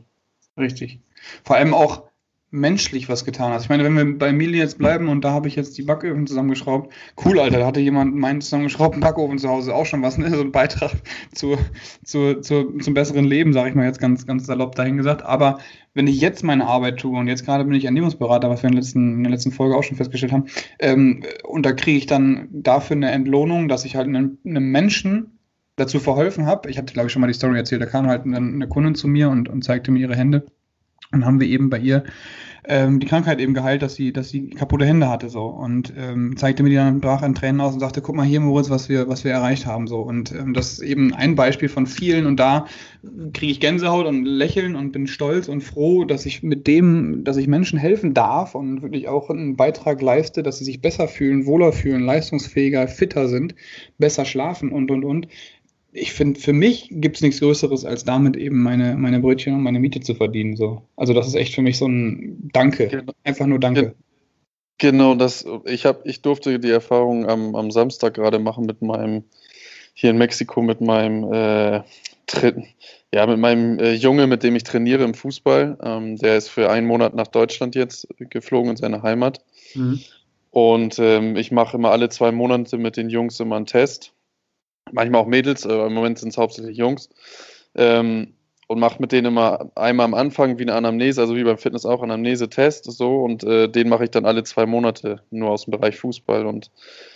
Richtig. 0.58 1.00
Vor 1.44 1.56
allem 1.56 1.74
auch 1.74 2.09
menschlich 2.52 3.10
was 3.10 3.26
getan 3.26 3.52
hast. 3.52 3.64
Ich 3.64 3.70
meine, 3.70 3.84
wenn 3.84 3.96
wir 3.96 4.18
bei 4.18 4.34
Mili 4.34 4.58
jetzt 4.58 4.78
bleiben 4.80 5.08
und 5.08 5.24
da 5.24 5.32
habe 5.32 5.48
ich 5.48 5.56
jetzt 5.56 5.78
die 5.78 5.84
Backöfen 5.84 6.26
zusammengeschraubt, 6.26 6.92
cool, 7.24 7.40
Alter, 7.40 7.60
da 7.60 7.68
hatte 7.68 7.80
jemand 7.80 8.16
meinen 8.16 8.42
zusammengeschraubten 8.42 9.02
Backofen 9.02 9.38
zu 9.38 9.50
Hause 9.50 9.76
auch 9.76 9.86
schon 9.86 10.02
was, 10.02 10.18
ne? 10.18 10.30
so 10.32 10.42
ein 10.42 10.52
Beitrag 10.52 10.92
zu, 11.34 11.58
zu, 12.04 12.42
zu, 12.42 12.78
zum 12.80 12.94
besseren 12.94 13.26
Leben, 13.26 13.54
sage 13.54 13.70
ich 13.70 13.76
mal 13.76 13.86
jetzt 13.86 14.00
ganz, 14.00 14.26
ganz 14.26 14.48
salopp 14.48 14.76
dahingesagt. 14.76 15.24
Aber 15.24 15.60
wenn 15.94 16.08
ich 16.08 16.20
jetzt 16.20 16.44
meine 16.44 16.66
Arbeit 16.66 17.00
tue 17.00 17.18
und 17.18 17.28
jetzt 17.28 17.46
gerade 17.46 17.66
bin 17.66 17.74
ich 17.74 17.86
Ernährungsberater, 17.86 18.50
was 18.50 18.64
wir 18.64 18.70
in 18.70 18.76
der 18.76 18.82
letzten, 18.82 19.18
in 19.18 19.24
der 19.24 19.32
letzten 19.32 19.52
Folge 19.52 19.76
auch 19.76 19.84
schon 19.84 19.98
festgestellt 19.98 20.32
haben, 20.32 20.46
ähm, 20.80 21.24
und 21.44 21.66
da 21.66 21.74
kriege 21.74 21.98
ich 21.98 22.08
dann 22.08 22.48
dafür 22.52 22.96
eine 22.96 23.12
Entlohnung, 23.12 23.68
dass 23.68 23.86
ich 23.86 23.96
halt 23.96 24.08
einem, 24.08 24.40
einem 24.44 24.72
Menschen 24.72 25.40
dazu 25.76 26.00
verholfen 26.00 26.46
habe. 26.46 26.70
Ich 26.70 26.78
hatte, 26.78 26.94
glaube 26.94 27.08
ich, 27.08 27.14
schon 27.14 27.22
mal 27.22 27.28
die 27.28 27.34
Story 27.34 27.58
erzählt, 27.58 27.82
da 27.82 27.86
kam 27.86 28.08
halt 28.08 28.26
eine, 28.26 28.38
eine 28.38 28.68
Kundin 28.68 28.96
zu 28.96 29.08
mir 29.08 29.30
und, 29.30 29.50
und 29.50 29.64
zeigte 29.64 29.92
mir 29.92 30.00
ihre 30.00 30.16
Hände. 30.16 30.46
Und 31.12 31.26
haben 31.26 31.40
wir 31.40 31.48
eben 31.48 31.70
bei 31.70 31.80
ihr 31.80 32.04
ähm, 32.66 33.00
die 33.00 33.08
Krankheit 33.08 33.40
eben 33.40 33.56
geheilt, 33.56 33.82
dass 33.82 33.96
sie, 33.96 34.14
dass 34.14 34.30
sie 34.30 34.52
kaputte 34.52 34.86
Hände 34.86 35.10
hatte 35.10 35.30
so. 35.30 35.46
Und 35.46 35.92
ähm, 35.98 36.38
zeigte 36.38 36.62
mir 36.62 36.70
die 36.70 36.76
dann 36.76 37.02
brach 37.02 37.24
in 37.24 37.34
Tränen 37.34 37.62
aus 37.62 37.74
und 37.74 37.80
sagte, 37.80 38.02
guck 38.02 38.16
mal 38.16 38.26
hier 38.26 38.40
Moritz, 38.42 38.70
was 38.70 38.90
wir, 38.90 39.08
was 39.08 39.24
wir 39.24 39.32
erreicht 39.32 39.66
haben 39.66 39.88
so. 39.88 40.02
Und 40.02 40.32
ähm, 40.32 40.54
das 40.54 40.74
ist 40.74 40.80
eben 40.82 41.14
ein 41.14 41.36
Beispiel 41.36 41.68
von 41.68 41.88
vielen 41.88 42.28
und 42.28 42.40
da 42.40 42.68
kriege 43.34 43.52
ich 43.52 43.60
Gänsehaut 43.60 44.06
und 44.06 44.24
Lächeln 44.26 44.76
und 44.76 44.92
bin 44.92 45.08
stolz 45.08 45.48
und 45.48 45.62
froh, 45.62 46.06
dass 46.06 46.28
ich 46.28 46.44
mit 46.44 46.68
dem, 46.68 47.24
dass 47.24 47.38
ich 47.38 47.48
Menschen 47.48 47.80
helfen 47.80 48.14
darf 48.14 48.54
und 48.54 48.84
wirklich 48.84 49.08
auch 49.08 49.32
einen 49.32 49.56
Beitrag 49.56 50.02
leiste, 50.02 50.44
dass 50.44 50.60
sie 50.60 50.66
sich 50.66 50.80
besser 50.80 51.08
fühlen, 51.08 51.48
wohler 51.48 51.72
fühlen, 51.72 52.04
leistungsfähiger, 52.04 52.88
fitter 52.88 53.30
sind, 53.30 53.56
besser 53.98 54.26
schlafen 54.26 54.72
und 54.72 54.92
und 54.92 55.06
und 55.06 55.28
ich 55.92 56.14
finde, 56.14 56.40
für 56.40 56.54
mich 56.54 56.90
gibt 56.92 57.16
es 57.16 57.22
nichts 57.22 57.40
Größeres, 57.40 57.86
als 57.86 58.06
damit 58.06 58.38
eben 58.38 58.62
meine, 58.62 58.96
meine 58.96 59.20
Brötchen 59.20 59.56
und 59.56 59.64
meine 59.64 59.80
Miete 59.80 60.02
zu 60.02 60.14
verdienen. 60.14 60.56
So. 60.56 60.84
Also 60.96 61.14
das 61.14 61.28
ist 61.28 61.36
echt 61.36 61.56
für 61.56 61.62
mich 61.62 61.78
so 61.78 61.88
ein 61.88 62.50
Danke. 62.54 62.88
Genau. 62.88 63.14
Einfach 63.24 63.48
nur 63.48 63.60
Danke. 63.60 63.96
Genau, 64.78 65.16
das, 65.16 65.46
ich, 65.66 65.86
hab, 65.86 66.06
ich 66.06 66.22
durfte 66.22 66.60
die 66.60 66.70
Erfahrung 66.70 67.28
am, 67.28 67.56
am 67.56 67.70
Samstag 67.70 68.14
gerade 68.14 68.40
machen 68.40 68.66
mit 68.66 68.82
meinem, 68.82 69.24
hier 69.94 70.12
in 70.12 70.18
Mexiko, 70.18 70.62
mit 70.62 70.80
meinem 70.80 71.34
äh, 71.34 71.82
ja, 73.12 73.26
mit 73.26 73.40
meinem 73.40 73.80
äh, 73.80 73.94
Junge, 73.94 74.28
mit 74.28 74.44
dem 74.44 74.56
ich 74.56 74.64
trainiere 74.64 75.04
im 75.04 75.16
Fußball. 75.16 75.80
Ähm, 75.82 76.16
der 76.18 76.38
ist 76.38 76.50
für 76.50 76.70
einen 76.70 76.86
Monat 76.86 77.16
nach 77.16 77.28
Deutschland 77.28 77.76
jetzt 77.76 78.08
geflogen 78.20 78.72
in 78.72 78.78
seine 78.78 79.02
Heimat. 79.02 79.44
Mhm. 79.74 80.00
Und 80.52 81.00
ähm, 81.00 81.36
ich 81.36 81.52
mache 81.52 81.78
immer 81.78 81.90
alle 81.90 82.10
zwei 82.10 82.32
Monate 82.32 82.78
mit 82.78 82.98
den 82.98 83.10
Jungs 83.10 83.40
immer 83.40 83.56
einen 83.56 83.66
Test 83.66 84.14
manchmal 84.92 85.22
auch 85.22 85.28
Mädels, 85.28 85.66
aber 85.66 85.88
im 85.88 85.94
Moment 85.94 86.20
sind 86.20 86.30
es 86.30 86.38
hauptsächlich 86.38 86.78
Jungs. 86.78 87.10
Ähm, 87.76 88.34
und 88.70 88.78
mache 88.80 89.02
mit 89.02 89.12
denen 89.12 89.26
immer 89.26 89.72
einmal 89.74 90.06
am 90.06 90.14
Anfang 90.14 90.60
wie 90.60 90.62
eine 90.62 90.76
Anamnese, 90.76 91.20
also 91.20 91.36
wie 91.36 91.44
beim 91.44 91.58
Fitness 91.58 91.88
auch 91.88 92.04
Anamnese-Test 92.04 92.86
so 92.92 93.24
und 93.24 93.44
äh, 93.44 93.68
den 93.68 93.90
mache 93.90 94.04
ich 94.04 94.12
dann 94.12 94.26
alle 94.26 94.44
zwei 94.44 94.68
Monate 94.68 95.24
nur 95.32 95.50
aus 95.50 95.66
dem 95.66 95.72
Bereich 95.72 95.98
Fußball 95.98 96.46
und 96.46 96.70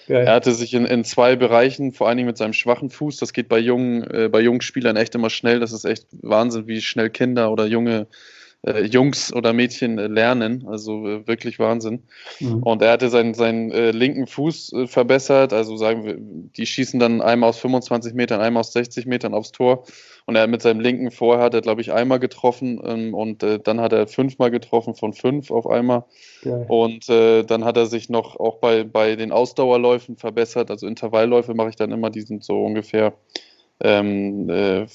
Geil. 0.07 0.25
er 0.25 0.33
hatte 0.33 0.51
sich 0.51 0.73
in, 0.73 0.85
in 0.85 1.03
zwei 1.03 1.35
Bereichen, 1.35 1.91
vor 1.91 2.07
allen 2.07 2.17
Dingen 2.17 2.25
mit 2.25 2.39
seinem 2.39 2.53
schwachen 2.53 2.89
Fuß, 2.89 3.17
das 3.17 3.33
geht 3.33 3.49
bei 3.49 3.59
jungen, 3.59 4.03
äh, 4.09 4.29
bei 4.29 4.41
jungen 4.41 4.61
Spielern 4.61 4.95
echt 4.95 5.13
immer 5.13 5.29
schnell, 5.29 5.59
das 5.59 5.73
ist 5.73 5.85
echt 5.85 6.07
Wahnsinn, 6.23 6.65
wie 6.65 6.81
schnell 6.81 7.11
Kinder 7.11 7.51
oder 7.51 7.67
junge 7.67 8.07
äh, 8.65 8.83
Jungs 8.83 9.33
oder 9.33 9.54
Mädchen 9.54 9.98
äh, 9.98 10.07
lernen. 10.07 10.65
Also 10.68 11.07
äh, 11.07 11.27
wirklich 11.27 11.60
Wahnsinn. 11.60 12.04
Mhm. 12.39 12.63
Und 12.63 12.81
er 12.81 12.94
hatte 12.94 13.10
seinen, 13.10 13.33
seinen 13.33 13.71
äh, 13.71 13.92
linken 13.92 14.25
Fuß 14.25 14.74
äh, 14.74 14.88
verbessert. 14.88 15.54
Also 15.54 15.77
sagen 15.77 16.06
wir, 16.06 16.15
die 16.18 16.65
schießen 16.65 17.00
dann 17.00 17.21
einmal 17.21 17.50
aus 17.50 17.60
25 17.60 18.13
Metern, 18.13 18.42
einmal 18.42 18.62
aus 18.62 18.74
60 18.74 19.06
Metern 19.06 19.33
aufs 19.33 19.51
Tor. 19.51 19.83
Und 20.25 20.38
er 20.38 20.48
mit 20.48 20.62
seinem 20.62 20.80
linken 20.80 21.12
vorher 21.12 21.44
hat 21.44 21.54
er, 21.54 21.62
glaube 21.62 21.81
ich, 21.81 21.92
einmal 21.92 22.19
getroffen 22.19 22.81
ähm, 22.86 23.13
und 23.13 23.44
äh, 23.44 23.60
dann 23.60 23.81
hat 23.81 23.92
er 23.92 24.07
fünfmal 24.07 24.51
getroffen 24.51 24.95
von 24.95 25.12
fünf 25.12 25.51
auf 25.51 25.68
einmal. 25.68 26.06
Geil. 26.42 26.66
Und 26.69 27.09
dann 27.09 27.66
hat 27.66 27.77
er 27.77 27.86
sich 27.86 28.09
noch 28.09 28.38
auch 28.38 28.57
bei, 28.57 28.83
bei 28.83 29.16
den 29.16 29.31
Ausdauerläufen 29.31 30.18
verbessert. 30.18 30.71
Also 30.71 30.88
Intervallläufe 30.88 31.54
mache 31.54 31.69
ich 31.69 31.75
dann 31.75 31.92
immer, 31.92 32.09
die 32.09 32.21
sind 32.21 32.44
so 32.44 32.63
ungefähr 32.63 33.13
ähm, 33.79 34.49
äh, 34.49 34.85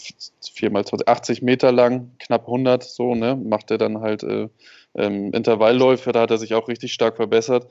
4 0.54 0.70
mal 0.70 0.84
20, 0.84 1.08
80 1.08 1.42
Meter 1.42 1.72
lang, 1.72 2.12
knapp 2.18 2.46
100, 2.46 2.82
so, 2.84 3.14
ne, 3.14 3.36
macht 3.36 3.70
er 3.70 3.78
dann 3.78 4.00
halt 4.00 4.22
äh, 4.22 4.48
ähm, 4.94 5.32
Intervallläufe, 5.32 6.12
da 6.12 6.22
hat 6.22 6.30
er 6.30 6.38
sich 6.38 6.54
auch 6.54 6.68
richtig 6.68 6.92
stark 6.92 7.16
verbessert. 7.16 7.68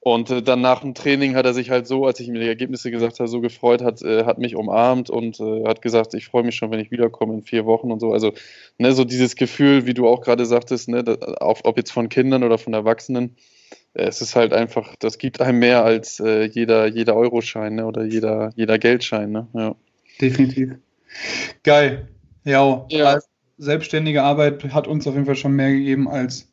Und 0.00 0.30
äh, 0.30 0.40
dann 0.40 0.60
nach 0.60 0.82
dem 0.82 0.94
Training 0.94 1.34
hat 1.34 1.46
er 1.46 1.54
sich 1.54 1.70
halt 1.70 1.88
so, 1.88 2.06
als 2.06 2.20
ich 2.20 2.28
mir 2.28 2.38
die 2.38 2.46
Ergebnisse 2.46 2.92
gesagt 2.92 3.18
habe, 3.18 3.28
so 3.28 3.40
gefreut, 3.40 3.82
hat, 3.82 4.02
äh, 4.02 4.24
hat 4.24 4.38
mich 4.38 4.54
umarmt 4.54 5.10
und 5.10 5.40
äh, 5.40 5.64
hat 5.64 5.82
gesagt, 5.82 6.14
ich 6.14 6.26
freue 6.26 6.44
mich 6.44 6.54
schon, 6.54 6.70
wenn 6.70 6.78
ich 6.78 6.92
wiederkomme 6.92 7.34
in 7.34 7.42
vier 7.42 7.66
Wochen 7.66 7.90
und 7.90 7.98
so. 7.98 8.12
Also, 8.12 8.32
ne, 8.78 8.92
so 8.92 9.04
dieses 9.04 9.34
Gefühl, 9.34 9.86
wie 9.86 9.94
du 9.94 10.06
auch 10.06 10.20
gerade 10.20 10.46
sagtest, 10.46 10.88
ne, 10.88 11.02
auf, 11.40 11.62
ob 11.64 11.76
jetzt 11.76 11.90
von 11.90 12.08
Kindern 12.08 12.44
oder 12.44 12.56
von 12.58 12.72
Erwachsenen, 12.72 13.36
äh, 13.94 14.04
es 14.04 14.20
ist 14.20 14.36
halt 14.36 14.52
einfach, 14.52 14.94
das 14.96 15.18
gibt 15.18 15.40
einem 15.40 15.58
mehr 15.58 15.84
als 15.84 16.20
äh, 16.20 16.44
jeder, 16.44 16.86
jeder 16.86 17.16
Euroschein 17.16 17.74
ne, 17.76 17.86
oder 17.86 18.04
jeder, 18.04 18.52
jeder 18.54 18.78
Geldschein. 18.78 19.32
Ne? 19.32 19.48
Ja. 19.54 19.74
Definitiv. 20.20 20.76
Geil. 21.62 22.08
Ja, 22.44 22.86
ja. 22.90 23.18
selbstständige 23.58 24.22
Arbeit 24.22 24.72
hat 24.72 24.86
uns 24.86 25.06
auf 25.06 25.14
jeden 25.14 25.26
Fall 25.26 25.36
schon 25.36 25.52
mehr 25.52 25.72
gegeben 25.72 26.08
als, 26.08 26.48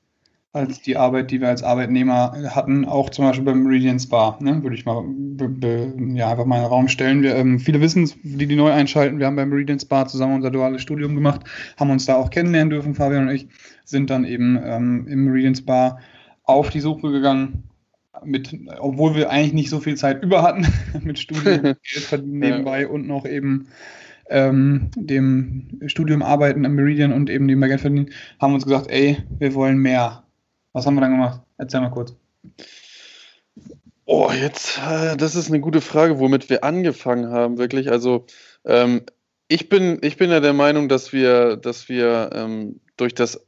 als 0.54 0.82
die 0.82 0.98
Arbeit, 0.98 1.30
die 1.30 1.40
wir 1.40 1.50
als 1.50 1.62
Arbeitnehmer 1.62 2.34
hatten. 2.56 2.86
Auch 2.86 3.10
zum 3.10 3.26
Beispiel 3.26 3.46
beim 3.46 3.64
Meridian 3.64 4.00
Spa, 4.00 4.38
ne? 4.40 4.64
würde 4.64 4.76
ich 4.76 4.86
mal 4.86 5.04
be, 5.06 5.48
be, 5.50 5.94
ja, 6.16 6.32
einfach 6.32 6.46
mal 6.46 6.58
in 6.58 6.64
den 6.64 6.70
Raum 6.70 6.88
stellen. 6.88 7.22
Wir, 7.22 7.36
ähm, 7.36 7.60
viele 7.60 7.80
wissen 7.80 8.04
es, 8.04 8.16
die, 8.24 8.48
die 8.48 8.56
neu 8.56 8.72
einschalten. 8.72 9.20
Wir 9.20 9.28
haben 9.28 9.36
beim 9.36 9.50
Meridian 9.50 9.80
Spa 9.80 10.08
zusammen 10.08 10.36
unser 10.36 10.52
duales 10.52 10.82
Studium 10.82 11.14
gemacht, 11.14 11.42
haben 11.78 11.92
uns 11.92 12.06
da 12.06 12.16
auch 12.16 12.30
kennenlernen 12.32 12.72
dürfen. 12.72 12.96
Fabian 12.96 13.28
und 13.28 13.36
ich 13.36 13.48
sind 13.86 14.10
dann 14.10 14.26
eben 14.26 14.60
ähm, 14.64 15.08
im 15.08 15.26
Meridian 15.26 15.56
Spa 15.56 16.00
auf 16.44 16.70
die 16.70 16.80
Suche 16.80 17.12
gegangen 17.12 17.64
mit, 18.26 18.56
obwohl 18.80 19.16
wir 19.16 19.30
eigentlich 19.30 19.54
nicht 19.54 19.70
so 19.70 19.80
viel 19.80 19.96
Zeit 19.96 20.24
über 20.24 20.42
hatten, 20.42 20.68
mit 21.04 21.20
Studium, 21.20 21.62
Geld 21.62 21.78
verdienen 21.84 22.40
nebenbei 22.40 22.82
ja. 22.82 22.88
und 22.88 23.08
noch 23.08 23.26
eben 23.26 23.68
ähm, 24.30 24.90
dem 24.96 25.80
Studium 25.88 26.22
arbeiten 26.22 26.66
am 26.66 26.74
Meridian 26.74 27.14
und 27.14 27.30
eben 27.30 27.46
nebenbei 27.46 27.68
Geld 27.68 27.82
verdienen, 27.82 28.12
haben 28.40 28.54
uns 28.54 28.64
gesagt, 28.64 28.90
ey, 28.90 29.18
wir 29.40 29.54
wollen 29.54 29.78
mehr. 29.78 30.24
Was 30.72 30.86
haben 30.86 30.96
wir 30.96 31.02
dann 31.02 31.12
gemacht? 31.12 31.42
Erzähl 31.58 31.82
mal 31.82 31.90
kurz. 31.90 32.16
Oh, 34.06 34.32
jetzt, 34.32 34.80
äh, 34.80 35.16
das 35.16 35.36
ist 35.36 35.50
eine 35.50 35.60
gute 35.60 35.82
Frage, 35.82 36.20
womit 36.20 36.50
wir 36.50 36.64
angefangen 36.64 37.30
haben, 37.30 37.58
wirklich. 37.58 37.90
Also, 37.90 38.26
ähm, 38.66 39.04
ich 39.48 39.70
bin, 39.70 40.00
ich 40.02 40.18
bin 40.18 40.30
ja 40.30 40.40
der 40.40 40.54
Meinung, 40.54 40.90
dass 40.90 41.14
wir, 41.14 41.58
dass 41.58 41.88
wir 41.90 42.32
ähm, 42.34 42.80
durch, 42.98 43.14
das, 43.14 43.44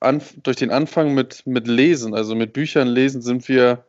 an, 0.00 0.20
durch 0.42 0.56
den 0.56 0.70
Anfang 0.70 1.14
mit, 1.14 1.46
mit 1.46 1.66
Lesen, 1.66 2.14
also 2.14 2.34
mit 2.34 2.52
Büchern 2.52 2.88
lesen, 2.88 3.22
sind 3.22 3.48
wir 3.48 3.84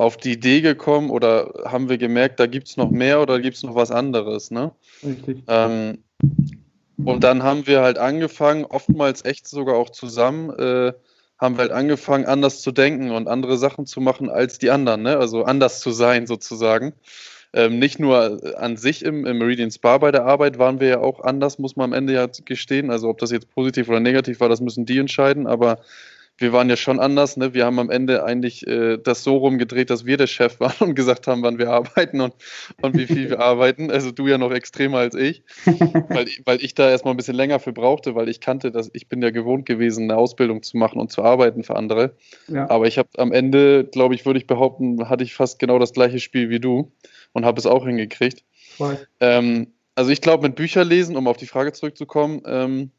auf 0.00 0.16
die 0.16 0.32
Idee 0.32 0.62
gekommen 0.62 1.10
oder 1.10 1.52
haben 1.66 1.90
wir 1.90 1.98
gemerkt, 1.98 2.40
da 2.40 2.46
gibt 2.46 2.68
es 2.68 2.78
noch 2.78 2.90
mehr 2.90 3.20
oder 3.20 3.38
gibt 3.38 3.58
es 3.58 3.62
noch 3.62 3.74
was 3.74 3.90
anderes, 3.90 4.50
ne? 4.50 4.72
Richtig. 5.04 5.42
Ähm, 5.46 5.98
und 7.04 7.22
dann 7.22 7.42
haben 7.42 7.66
wir 7.66 7.82
halt 7.82 7.98
angefangen, 7.98 8.64
oftmals 8.64 9.24
echt 9.26 9.46
sogar 9.46 9.76
auch 9.76 9.90
zusammen, 9.90 10.50
äh, 10.50 10.94
haben 11.38 11.56
wir 11.56 11.62
halt 11.62 11.72
angefangen, 11.72 12.24
anders 12.24 12.62
zu 12.62 12.72
denken 12.72 13.10
und 13.10 13.28
andere 13.28 13.58
Sachen 13.58 13.84
zu 13.84 14.00
machen 14.00 14.30
als 14.30 14.58
die 14.58 14.70
anderen, 14.70 15.02
ne? 15.02 15.18
Also 15.18 15.44
anders 15.44 15.80
zu 15.80 15.90
sein 15.90 16.26
sozusagen. 16.26 16.94
Ähm, 17.52 17.78
nicht 17.78 17.98
nur 17.98 18.56
an 18.56 18.78
sich 18.78 19.04
im, 19.04 19.26
im 19.26 19.36
Meridian 19.36 19.70
Spa 19.70 19.98
bei 19.98 20.12
der 20.12 20.24
Arbeit 20.24 20.58
waren 20.58 20.80
wir 20.80 20.88
ja 20.88 21.00
auch 21.00 21.20
anders, 21.20 21.58
muss 21.58 21.76
man 21.76 21.90
am 21.90 21.92
Ende 21.92 22.14
ja 22.14 22.26
gestehen. 22.44 22.90
Also 22.90 23.10
ob 23.10 23.18
das 23.18 23.32
jetzt 23.32 23.50
positiv 23.50 23.90
oder 23.90 24.00
negativ 24.00 24.40
war, 24.40 24.48
das 24.48 24.62
müssen 24.62 24.86
die 24.86 24.98
entscheiden, 24.98 25.46
aber 25.46 25.80
wir 26.40 26.52
waren 26.52 26.70
ja 26.70 26.76
schon 26.76 26.98
anders. 26.98 27.36
Ne? 27.36 27.52
Wir 27.52 27.66
haben 27.66 27.78
am 27.78 27.90
Ende 27.90 28.24
eigentlich 28.24 28.66
äh, 28.66 28.96
das 28.96 29.22
so 29.22 29.36
rumgedreht, 29.36 29.90
dass 29.90 30.06
wir 30.06 30.16
der 30.16 30.26
Chef 30.26 30.58
waren 30.58 30.88
und 30.88 30.94
gesagt 30.94 31.26
haben, 31.26 31.42
wann 31.42 31.58
wir 31.58 31.70
arbeiten 31.70 32.20
und, 32.20 32.34
und 32.80 32.96
wie 32.96 33.06
viel 33.06 33.28
wir 33.28 33.40
arbeiten. 33.40 33.90
Also 33.90 34.10
du 34.10 34.26
ja 34.26 34.38
noch 34.38 34.50
extremer 34.50 34.98
als 34.98 35.14
ich, 35.14 35.42
weil, 36.08 36.26
weil 36.46 36.64
ich 36.64 36.74
da 36.74 36.90
erstmal 36.90 37.14
ein 37.14 37.16
bisschen 37.18 37.36
länger 37.36 37.60
für 37.60 37.72
brauchte, 37.72 38.14
weil 38.14 38.28
ich 38.28 38.40
kannte, 38.40 38.72
dass 38.72 38.90
ich 38.94 39.08
bin 39.08 39.20
ja 39.22 39.30
gewohnt 39.30 39.66
gewesen, 39.66 40.04
eine 40.04 40.18
Ausbildung 40.18 40.62
zu 40.62 40.78
machen 40.78 40.98
und 40.98 41.12
zu 41.12 41.22
arbeiten 41.22 41.62
für 41.62 41.76
andere. 41.76 42.16
Ja. 42.48 42.68
Aber 42.70 42.86
ich 42.86 42.98
habe 42.98 43.08
am 43.18 43.32
Ende, 43.32 43.84
glaube 43.84 44.14
ich, 44.14 44.24
würde 44.24 44.38
ich 44.38 44.46
behaupten, 44.46 45.08
hatte 45.08 45.24
ich 45.24 45.34
fast 45.34 45.58
genau 45.58 45.78
das 45.78 45.92
gleiche 45.92 46.20
Spiel 46.20 46.48
wie 46.48 46.60
du 46.60 46.90
und 47.32 47.44
habe 47.44 47.58
es 47.58 47.66
auch 47.66 47.86
hingekriegt. 47.86 48.44
Ähm, 49.20 49.68
also 49.94 50.10
ich 50.10 50.22
glaube, 50.22 50.48
mit 50.48 50.56
Bücher 50.56 50.84
lesen, 50.84 51.16
um 51.16 51.28
auf 51.28 51.36
die 51.36 51.46
Frage 51.46 51.72
zurückzukommen, 51.72 52.42
ähm, 52.46 52.90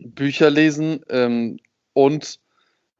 Bücher 0.00 0.50
lesen 0.50 1.00
ähm, 1.08 1.58
und 1.92 2.40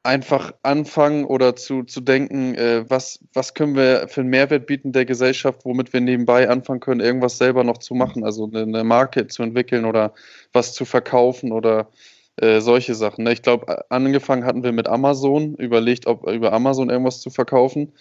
einfach 0.03 0.53
anfangen 0.63 1.25
oder 1.25 1.57
zu, 1.57 1.83
zu 1.83 2.01
denken, 2.01 2.55
äh, 2.55 2.89
was, 2.89 3.21
was 3.35 3.55
können 3.55 3.77
wir 3.77 4.09
für 4.09 4.23
einen 4.23 4.31
Mehrwert 4.31 4.67
bieten 4.67 4.93
der 4.93 5.05
Gesellschaft, 5.05 5.61
womit 5.65 5.93
wir 5.93 6.01
nebenbei 6.01 6.49
anfangen 6.49 6.81
können, 6.81 7.01
irgendwas 7.01 7.37
selber 7.39 7.65
noch 7.65 7.79
zu 7.79 7.95
machen, 7.95 8.25
also 8.25 8.47
eine, 8.47 8.63
eine 8.63 8.85
Marke 8.85 9.27
zu 9.27 9.43
entwickeln 9.43 9.85
oder 9.85 10.15
was 10.53 10.73
zu 10.73 10.85
verkaufen 10.87 11.53
oder 11.53 11.91
äh, 12.37 12.61
solche 12.61 12.95
Sachen. 12.95 13.27
Ich 13.27 13.43
glaube, 13.43 13.91
angefangen 13.91 14.45
hatten 14.45 14.63
wir 14.63 14.73
mit 14.73 14.89
Amazon, 14.89 15.55
überlegt, 15.57 16.07
ob 16.07 16.27
über 16.27 16.53
Amazon 16.53 16.89
irgendwas 16.89 17.21
zu 17.21 17.29
verkaufen. 17.29 17.93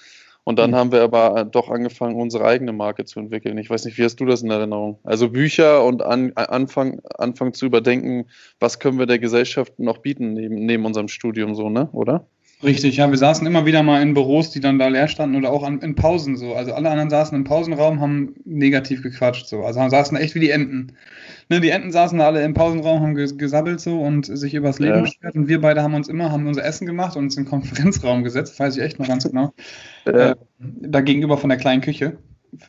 Und 0.50 0.58
dann 0.58 0.72
mhm. 0.72 0.76
haben 0.78 0.92
wir 0.92 1.04
aber 1.04 1.42
äh, 1.42 1.46
doch 1.46 1.70
angefangen, 1.70 2.16
unsere 2.16 2.44
eigene 2.44 2.74
Marke 2.74 3.06
zu 3.06 3.20
entwickeln. 3.20 3.56
Ich 3.60 3.70
weiß 3.70 3.86
nicht, 3.86 4.00
wie 4.00 4.04
hast 4.04 4.16
du 4.16 4.26
das 4.26 4.42
in 4.42 4.50
Erinnerung? 4.50 4.98
Also 5.04 5.30
Bücher 5.30 5.86
und 5.86 6.02
an, 6.02 6.32
anfangen, 6.34 7.02
anfangen 7.20 7.54
zu 7.54 7.68
überdenken, 7.68 8.26
was 8.60 8.80
können 8.80 8.98
wir 8.98 9.06
der 9.06 9.20
Gesellschaft 9.20 9.78
noch 9.78 10.00
bieten 10.00 10.34
neben, 10.34 10.56
neben 10.66 10.86
unserem 10.86 11.08
Studium 11.08 11.54
so, 11.54 11.70
ne? 11.70 11.88
Oder? 11.92 12.26
Richtig, 12.62 12.98
ja, 12.98 13.10
wir 13.10 13.18
saßen 13.18 13.48
immer 13.48 13.66
wieder 13.66 13.84
mal 13.84 14.02
in 14.02 14.14
Büros, 14.14 14.52
die 14.52 14.60
dann 14.60 14.80
da 14.80 14.90
leer 14.90 15.08
standen 15.08 15.38
oder 15.38 15.50
auch 15.50 15.64
an, 15.64 15.80
in 15.80 15.96
Pausen 15.96 16.36
so. 16.36 16.56
Also 16.56 16.74
alle 16.74 16.90
anderen 16.90 17.10
saßen 17.10 17.34
im 17.38 17.46
Pausenraum, 17.46 18.02
haben 18.02 18.36
negativ 18.44 19.02
gequatscht 19.02 19.48
so. 19.48 19.64
Also 19.64 19.88
saßen 19.88 20.18
echt 20.18 20.36
wie 20.36 20.42
die 20.42 20.50
Enten. 20.50 20.92
Ne, 21.48 21.62
die 21.62 21.70
Enten 21.70 21.94
saßen 21.94 22.20
da 22.20 22.26
alle 22.26 22.44
im 22.44 22.54
Pausenraum, 22.54 23.00
haben 23.00 23.16
gesabbelt 23.16 23.80
so 23.80 24.02
und 24.02 24.26
sich 24.26 24.54
übers 24.54 24.80
Leben 24.80 24.96
ja. 24.96 25.02
beschwert. 25.02 25.36
Und 25.36 25.48
wir 25.48 25.62
beide 25.62 25.82
haben 25.82 25.94
uns 25.94 26.10
immer, 26.10 26.32
haben 26.32 26.48
unser 26.48 26.66
Essen 26.66 26.86
gemacht 26.86 27.16
und 27.16 27.24
uns 27.24 27.38
in 27.38 27.46
den 27.46 27.50
Konferenzraum 27.50 28.26
gesetzt, 28.26 28.60
weiß 28.60 28.76
ich 28.76 28.84
echt 28.84 29.00
noch 29.00 29.08
ganz 29.08 29.24
genau. 29.24 29.54
Ja. 30.06 30.32
Äh, 30.32 30.36
da 30.60 31.00
gegenüber 31.00 31.38
von 31.38 31.50
der 31.50 31.58
kleinen 31.58 31.82
Küche 31.82 32.18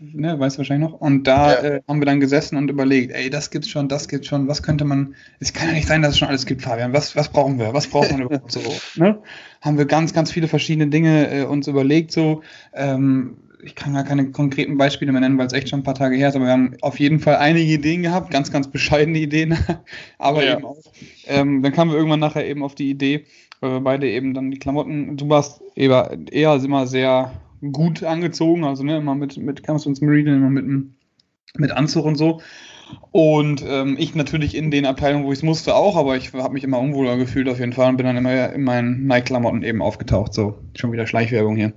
ne, 0.00 0.38
weißt 0.38 0.56
du 0.56 0.58
wahrscheinlich 0.58 0.90
noch. 0.90 1.00
Und 1.00 1.26
da 1.26 1.52
ja. 1.52 1.62
äh, 1.62 1.82
haben 1.88 2.00
wir 2.00 2.06
dann 2.06 2.20
gesessen 2.20 2.56
und 2.56 2.70
überlegt, 2.70 3.12
ey, 3.12 3.30
das 3.30 3.50
gibt's 3.50 3.68
schon, 3.68 3.88
das 3.88 4.08
gibt's 4.08 4.28
schon, 4.28 4.48
was 4.48 4.62
könnte 4.62 4.84
man, 4.84 5.14
es 5.38 5.52
kann 5.52 5.68
ja 5.68 5.74
nicht 5.74 5.88
sein, 5.88 6.02
dass 6.02 6.12
es 6.12 6.18
schon 6.18 6.28
alles 6.28 6.46
gibt, 6.46 6.62
Fabian, 6.62 6.92
was, 6.92 7.16
was 7.16 7.28
brauchen 7.28 7.58
wir, 7.58 7.72
was 7.74 7.86
braucht 7.86 8.12
man 8.12 8.22
überhaupt 8.22 8.52
so, 8.52 8.60
ne? 8.96 9.18
Haben 9.60 9.78
wir 9.78 9.84
ganz, 9.84 10.12
ganz 10.12 10.30
viele 10.30 10.48
verschiedene 10.48 10.88
Dinge 10.88 11.30
äh, 11.30 11.44
uns 11.44 11.66
überlegt, 11.66 12.12
so, 12.12 12.42
ähm, 12.72 13.36
ich 13.62 13.74
kann 13.74 13.92
gar 13.92 14.04
keine 14.04 14.30
konkreten 14.30 14.78
Beispiele 14.78 15.12
mehr 15.12 15.20
nennen, 15.20 15.36
weil 15.36 15.46
es 15.46 15.52
echt 15.52 15.68
schon 15.68 15.80
ein 15.80 15.84
paar 15.84 15.94
Tage 15.94 16.16
her 16.16 16.30
ist, 16.30 16.36
aber 16.36 16.46
wir 16.46 16.52
haben 16.52 16.76
auf 16.80 16.98
jeden 16.98 17.20
Fall 17.20 17.36
einige 17.36 17.70
Ideen 17.70 18.02
gehabt, 18.02 18.30
ganz, 18.30 18.50
ganz 18.50 18.70
bescheidene 18.70 19.18
Ideen, 19.18 19.56
aber 20.18 20.44
ja. 20.44 20.54
eben 20.56 20.64
auch. 20.64 20.78
Ähm, 21.26 21.62
dann 21.62 21.72
kamen 21.72 21.90
wir 21.90 21.98
irgendwann 21.98 22.20
nachher 22.20 22.46
eben 22.46 22.62
auf 22.62 22.74
die 22.74 22.90
Idee, 22.90 23.24
weil 23.60 23.72
wir 23.72 23.80
beide 23.80 24.08
eben 24.08 24.32
dann 24.34 24.50
die 24.50 24.58
Klamotten, 24.58 25.16
du 25.16 25.28
warst 25.28 25.60
eher, 25.74 26.16
eher 26.30 26.54
immer 26.54 26.86
sehr 26.86 27.32
gut 27.72 28.02
angezogen, 28.02 28.64
also 28.64 28.82
ne, 28.82 28.98
immer 28.98 29.14
mit, 29.14 29.36
mit 29.36 29.62
Campus 29.62 30.00
Meridian, 30.00 30.36
immer 30.36 30.50
mit, 30.50 30.64
mit 31.56 31.70
Anzug 31.72 32.04
und 32.04 32.16
so. 32.16 32.40
Und 33.12 33.64
ähm, 33.66 33.96
ich 33.98 34.14
natürlich 34.14 34.56
in 34.56 34.70
den 34.70 34.86
Abteilungen, 34.86 35.24
wo 35.24 35.32
ich 35.32 35.38
es 35.38 35.42
musste, 35.42 35.74
auch, 35.74 35.96
aber 35.96 36.16
ich 36.16 36.32
habe 36.32 36.54
mich 36.54 36.64
immer 36.64 36.78
unwohler 36.78 37.16
gefühlt 37.16 37.48
auf 37.48 37.58
jeden 37.58 37.72
Fall 37.72 37.88
und 37.88 37.96
bin 37.96 38.06
dann 38.06 38.16
immer 38.16 38.52
in 38.52 38.64
meinen 38.64 39.06
Nike-Klamotten 39.06 39.62
eben 39.62 39.82
aufgetaucht. 39.82 40.34
So, 40.34 40.58
schon 40.74 40.92
wieder 40.92 41.06
Schleichwerbung 41.06 41.56
hier. 41.56 41.72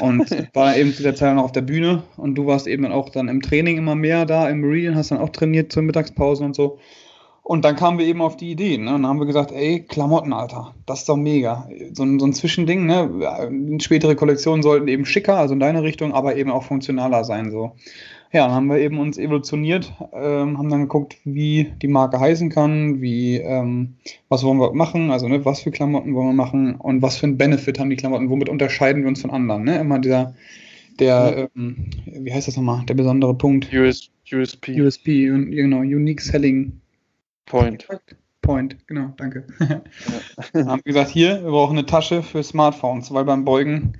Und 0.00 0.30
war 0.54 0.76
eben 0.76 0.92
zu 0.92 1.02
der 1.02 1.14
Zeit 1.14 1.34
noch 1.34 1.44
auf 1.44 1.52
der 1.52 1.62
Bühne 1.62 2.04
und 2.16 2.34
du 2.34 2.46
warst 2.46 2.66
eben 2.66 2.82
dann 2.82 2.92
auch 2.92 3.10
dann 3.10 3.28
im 3.28 3.42
Training 3.42 3.78
immer 3.78 3.94
mehr 3.94 4.26
da 4.26 4.48
im 4.48 4.60
Meridian, 4.60 4.94
hast 4.94 5.10
dann 5.10 5.18
auch 5.18 5.30
trainiert 5.30 5.72
zur 5.72 5.82
Mittagspause 5.82 6.44
und 6.44 6.54
so. 6.54 6.78
Und 7.46 7.66
dann 7.66 7.76
kamen 7.76 7.98
wir 7.98 8.06
eben 8.06 8.22
auf 8.22 8.38
die 8.38 8.50
Idee, 8.50 8.78
ne? 8.78 8.94
Und 8.94 9.02
dann 9.02 9.06
haben 9.06 9.18
wir 9.18 9.26
gesagt, 9.26 9.52
ey, 9.52 9.80
Klamotten, 9.80 10.32
Alter, 10.32 10.74
das 10.86 11.00
ist 11.00 11.10
doch 11.10 11.16
mega. 11.16 11.68
So 11.92 12.02
ein, 12.02 12.18
so 12.18 12.24
ein 12.24 12.32
Zwischending, 12.32 12.86
ne? 12.86 13.78
Spätere 13.82 14.14
Kollektionen 14.16 14.62
sollten 14.62 14.88
eben 14.88 15.04
schicker, 15.04 15.36
also 15.36 15.52
in 15.52 15.60
deine 15.60 15.82
Richtung, 15.82 16.14
aber 16.14 16.36
eben 16.36 16.50
auch 16.50 16.62
funktionaler 16.62 17.22
sein, 17.24 17.50
so. 17.50 17.72
Ja, 18.32 18.46
dann 18.46 18.54
haben 18.56 18.70
wir 18.70 18.78
eben 18.78 18.98
uns 18.98 19.18
evolutioniert, 19.18 19.92
ähm, 20.14 20.56
haben 20.56 20.70
dann 20.70 20.80
geguckt, 20.80 21.18
wie 21.24 21.70
die 21.82 21.86
Marke 21.86 22.18
heißen 22.18 22.48
kann, 22.48 23.02
wie, 23.02 23.36
ähm, 23.36 23.96
was 24.30 24.42
wollen 24.42 24.58
wir 24.58 24.72
machen, 24.72 25.10
also 25.10 25.28
ne, 25.28 25.44
was 25.44 25.60
für 25.60 25.70
Klamotten 25.70 26.14
wollen 26.14 26.28
wir 26.28 26.32
machen 26.32 26.76
und 26.76 27.02
was 27.02 27.18
für 27.18 27.26
einen 27.26 27.36
Benefit 27.36 27.78
haben 27.78 27.90
die 27.90 27.96
Klamotten, 27.96 28.30
womit 28.30 28.48
unterscheiden 28.48 29.02
wir 29.02 29.08
uns 29.08 29.20
von 29.20 29.30
anderen, 29.30 29.64
ne? 29.64 29.78
Immer 29.78 29.98
dieser, 29.98 30.34
der, 30.98 31.50
ähm, 31.54 31.90
wie 32.06 32.32
heißt 32.32 32.48
das 32.48 32.56
nochmal, 32.56 32.86
der 32.86 32.94
besondere 32.94 33.34
Punkt? 33.34 33.70
US, 33.74 34.08
USP. 34.32 34.80
USP, 34.80 35.26
genau, 35.26 35.80
Unique 35.80 36.22
Selling 36.22 36.80
Point. 37.46 37.86
Point, 38.42 38.86
genau, 38.86 39.14
danke. 39.16 39.46
Ja. 39.58 39.82
haben 40.66 40.82
gesagt, 40.84 41.10
hier, 41.10 41.42
wir 41.42 41.50
brauchen 41.50 41.78
eine 41.78 41.86
Tasche 41.86 42.22
für 42.22 42.42
Smartphones, 42.42 43.12
weil 43.12 43.24
beim 43.24 43.44
Beugen 43.44 43.94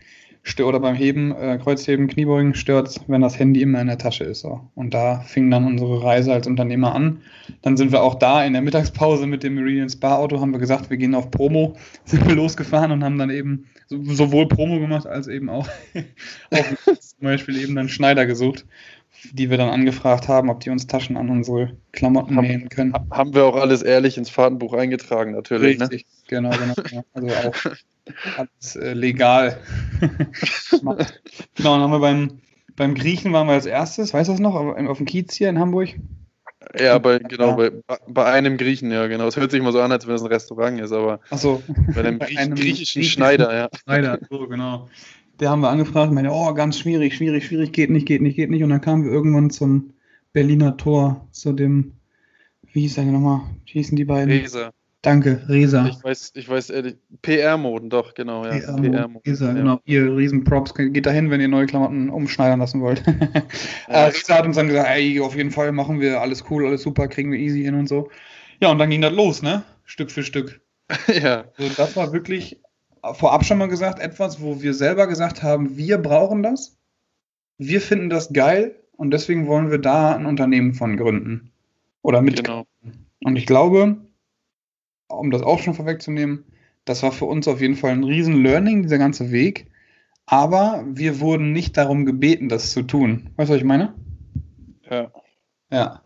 oder 0.63 0.79
beim 0.79 0.95
Heben, 0.95 1.35
äh, 1.35 1.59
Kreuzheben, 1.59 2.07
Kniebeugen 2.07 2.55
stört 2.55 3.01
wenn 3.07 3.23
das 3.23 3.39
Handy 3.39 3.63
immer 3.63 3.81
in 3.81 3.87
der 3.87 3.97
Tasche 3.97 4.25
ist. 4.25 4.41
So. 4.41 4.61
Und 4.75 4.93
da 4.93 5.21
fing 5.21 5.51
dann 5.51 5.65
unsere 5.65 6.03
Reise 6.03 6.35
als 6.35 6.47
Unternehmer 6.47 6.95
an. 6.95 7.23
Dann 7.63 7.79
sind 7.79 7.93
wir 7.93 8.03
auch 8.03 8.17
da 8.17 8.45
in 8.45 8.53
der 8.53 8.61
Mittagspause 8.61 9.27
mit 9.27 9.43
dem 9.43 9.55
Meridian 9.55 9.89
Spa 9.89 10.17
Auto, 10.17 10.41
haben 10.41 10.53
wir 10.53 10.59
gesagt, 10.59 10.91
wir 10.91 10.99
gehen 10.99 11.15
auf 11.15 11.31
Promo, 11.31 11.77
sind 12.05 12.29
wir 12.29 12.35
losgefahren 12.35 12.93
und 12.93 13.03
haben 13.03 13.19
dann 13.19 13.31
eben 13.31 13.67
sowohl 13.89 14.47
Promo 14.47 14.79
gemacht 14.79 15.07
als 15.07 15.27
eben 15.27 15.49
auch, 15.49 15.69
auch 16.51 16.95
zum 17.01 17.23
Beispiel 17.23 17.57
eben 17.57 17.75
dann 17.75 17.89
Schneider 17.89 18.27
gesucht 18.27 18.67
die 19.33 19.51
wir 19.51 19.59
dann 19.59 19.69
angefragt 19.69 20.29
haben, 20.29 20.51
ob 20.51 20.61
die 20.61 20.71
uns 20.71 20.87
Taschen 20.87 21.17
an 21.17 21.31
unsere 21.31 21.77
Klamotten 21.93 22.37
haben, 22.37 22.47
nähen 22.47 22.69
können. 22.69 22.95
Haben 23.11 23.35
wir 23.35 23.45
auch 23.45 23.57
alles 23.57 23.83
ehrlich 23.83 24.19
ins 24.19 24.31
Fahrtenbuch 24.31 24.75
eingetragen, 24.75 25.33
natürlich. 25.33 25.79
Ne? 25.79 25.91
Richtig, 25.91 26.07
ne? 26.31 26.51
genau, 26.51 26.51
genau. 26.51 27.05
Also 27.13 27.29
auch 27.29 27.77
alles 28.37 28.77
äh, 28.77 28.93
legal. 28.93 29.59
genau, 30.71 30.97
dann 31.57 31.81
haben 31.81 31.93
wir 31.93 32.01
beim, 32.01 32.41
beim 32.77 32.95
Griechen 32.95 33.33
waren 33.33 33.47
wir 33.47 33.55
als 33.55 33.67
erstes, 33.67 34.13
weißt 34.13 34.29
du 34.29 34.33
das 34.33 34.41
noch, 34.41 34.55
auf 34.55 34.97
dem 34.99 35.07
Kiez 35.07 35.35
hier 35.35 35.49
in 35.49 35.59
Hamburg? 35.59 35.91
Ja, 36.79 36.99
bei, 36.99 37.19
genau, 37.19 37.61
ja. 37.61 37.71
Bei, 37.87 37.99
bei 38.09 38.25
einem 38.25 38.57
Griechen, 38.57 38.91
ja, 38.91 39.07
genau. 39.07 39.27
Es 39.27 39.37
hört 39.37 39.51
sich 39.51 39.63
mal 39.63 39.73
so 39.73 39.81
an, 39.81 39.93
als 39.93 40.07
wenn 40.07 40.15
es 40.15 40.23
ein 40.23 40.29
Restaurant 40.29 40.81
ist, 40.81 40.93
aber 40.93 41.21
so. 41.31 41.63
bei 41.95 42.01
einem, 42.01 42.19
bei 42.19 42.27
einem 42.27 42.55
griechischen, 42.55 42.55
griechischen 42.55 43.03
Schneider, 43.05 43.55
ja. 43.55 43.69
Schneider, 43.85 44.19
so, 44.31 44.49
genau 44.49 44.89
der 45.41 45.51
haben 45.51 45.61
wir 45.61 45.69
angefragt, 45.69 46.13
meine, 46.13 46.33
oh, 46.33 46.53
ganz 46.55 46.79
schwierig, 46.79 47.17
schwierig, 47.17 47.47
schwierig, 47.47 47.73
geht 47.73 47.91
nicht, 47.91 48.07
geht 48.07 48.23
nicht, 48.23 48.37
geht 48.37 48.51
nicht. 48.51 48.63
Und 48.63 48.71
dann 48.71 48.81
kamen 48.81 49.05
wir 49.05 49.13
irgendwann 49.13 49.51
zum 49.51 49.93
Berliner 50.33 50.77
Tor, 50.77 51.29
zu 51.31 51.53
dem, 51.53 51.93
wie 52.73 52.83
hieß 52.83 52.95
der 52.97 53.05
nochmal? 53.05 53.43
Wie 53.67 53.73
hießen 53.73 53.97
die 53.97 54.05
beiden? 54.05 54.31
Resa. 54.31 54.71
Danke, 55.03 55.45
Resa. 55.49 55.87
Ich 55.87 56.03
weiß, 56.03 56.33
ich 56.35 56.49
weiß, 56.49 56.71
äh, 56.71 56.95
PR-Moden, 57.21 57.91
doch, 57.91 58.15
genau, 58.15 58.47
ja. 58.47 58.53
PR-Moden. 58.59 59.21
Resa, 59.27 59.49
ja. 59.49 59.53
genau. 59.53 59.81
Ihr 59.85 60.17
Riesen-Props, 60.17 60.75
geht 60.75 61.05
dahin, 61.05 61.31
wenn 61.31 61.41
ihr 61.43 61.49
neue 61.49 61.67
Klamotten 61.67 62.09
umschneidern 62.09 62.61
lassen 62.61 62.81
wollt. 62.81 63.05
ja. 63.89 63.95
äh, 63.95 64.05
Resa 64.07 64.39
hat 64.39 64.47
uns 64.47 64.57
dann 64.57 64.69
gesagt, 64.69 64.89
ey, 64.89 65.21
auf 65.21 65.37
jeden 65.37 65.51
Fall 65.51 65.73
machen 65.73 66.01
wir 66.01 66.21
alles 66.21 66.45
cool, 66.51 66.67
alles 66.67 66.83
super, 66.83 67.07
kriegen 67.07 67.31
wir 67.31 67.39
easy 67.39 67.63
hin 67.63 67.75
und 67.75 67.87
so. 67.87 68.09
Ja, 68.61 68.71
und 68.71 68.79
dann 68.79 68.89
ging 68.89 69.03
das 69.03 69.13
los, 69.13 69.43
ne? 69.43 69.63
Stück 69.85 70.11
für 70.11 70.23
Stück. 70.23 70.63
ja. 71.23 71.45
Also 71.59 71.75
das 71.77 71.97
war 71.97 72.13
wirklich 72.13 72.61
vorab 73.13 73.45
schon 73.45 73.59
mal 73.59 73.69
gesagt, 73.69 73.99
etwas, 73.99 74.41
wo 74.41 74.63
wir 74.63 74.75
selber 74.75 75.07
gesagt 75.07 75.43
haben, 75.43 75.77
wir 75.77 75.99
brauchen 75.99 76.43
das, 76.43 76.77
wir 77.59 77.81
finden 77.81 78.09
das 78.09 78.33
geil 78.33 78.77
und 78.97 79.11
deswegen 79.11 79.47
wollen 79.47 79.71
wir 79.71 79.79
da 79.79 80.15
ein 80.15 80.27
Unternehmen 80.27 80.75
von 80.75 80.97
gründen. 80.97 81.53
Oder 82.03 82.23
mit. 82.23 82.45
Genau. 82.45 82.67
Und 83.23 83.37
ich 83.37 83.47
glaube, 83.47 83.97
um 85.09 85.31
das 85.31 85.43
auch 85.43 85.59
schon 85.59 85.75
vorwegzunehmen, 85.75 86.45
das 86.85 87.03
war 87.03 87.13
für 87.13 87.25
uns 87.25 87.49
auf 87.49 87.61
jeden 87.61 87.77
Fall 87.77 87.93
ein 87.93 88.05
riesen 88.05 88.43
Learning, 88.43 88.83
dieser 88.83 88.99
ganze 88.99 89.31
Weg. 89.33 89.71
Aber 90.27 90.85
wir 90.87 91.21
wurden 91.21 91.53
nicht 91.53 91.77
darum 91.77 92.05
gebeten, 92.05 92.49
das 92.49 92.73
zu 92.73 92.83
tun. 92.83 93.31
Weißt 93.37 93.49
du, 93.49 93.55
was 93.55 93.61
ich 93.61 93.65
meine? 93.67 93.95
Ja. 94.91 95.11
Ja. 95.71 96.03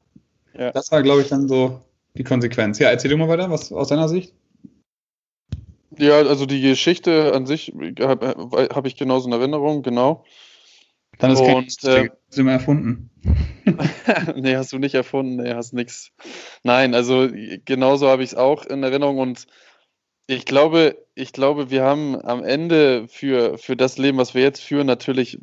ja. 0.54 0.72
Das 0.72 0.90
war, 0.92 1.02
glaube 1.02 1.22
ich, 1.22 1.28
dann 1.28 1.48
so 1.48 1.80
die 2.16 2.24
Konsequenz. 2.24 2.78
Ja, 2.78 2.90
erzähl 2.90 3.10
du 3.10 3.16
mal 3.16 3.28
weiter, 3.28 3.50
was 3.50 3.72
aus 3.72 3.88
deiner 3.88 4.08
Sicht? 4.08 4.34
Ja, 5.98 6.18
also 6.18 6.46
die 6.46 6.60
Geschichte 6.60 7.32
an 7.34 7.46
sich 7.46 7.72
habe 8.00 8.68
hab 8.74 8.86
ich 8.86 8.96
genauso 8.96 9.28
in 9.28 9.32
Erinnerung, 9.32 9.82
genau. 9.82 10.24
Dann 11.18 11.32
ist 11.32 11.40
und, 11.40 11.82
kein 11.82 12.06
äh, 12.06 12.10
immer 12.36 12.52
erfunden. 12.52 13.10
nee, 14.36 14.56
hast 14.56 14.72
du 14.72 14.78
nicht 14.78 14.94
erfunden, 14.94 15.36
nee, 15.36 15.52
hast 15.52 15.72
nichts. 15.72 16.12
Nein, 16.62 16.94
also 16.94 17.28
genauso 17.64 18.08
habe 18.08 18.22
ich 18.22 18.30
es 18.30 18.36
auch 18.36 18.64
in 18.64 18.82
Erinnerung 18.82 19.18
und 19.18 19.46
ich 20.26 20.44
glaube, 20.44 20.96
ich 21.14 21.32
glaube, 21.32 21.70
wir 21.70 21.82
haben 21.82 22.20
am 22.20 22.44
Ende 22.44 23.08
für, 23.08 23.58
für 23.58 23.76
das 23.76 23.98
Leben, 23.98 24.18
was 24.18 24.34
wir 24.34 24.42
jetzt 24.42 24.60
führen, 24.60 24.86
natürlich 24.86 25.40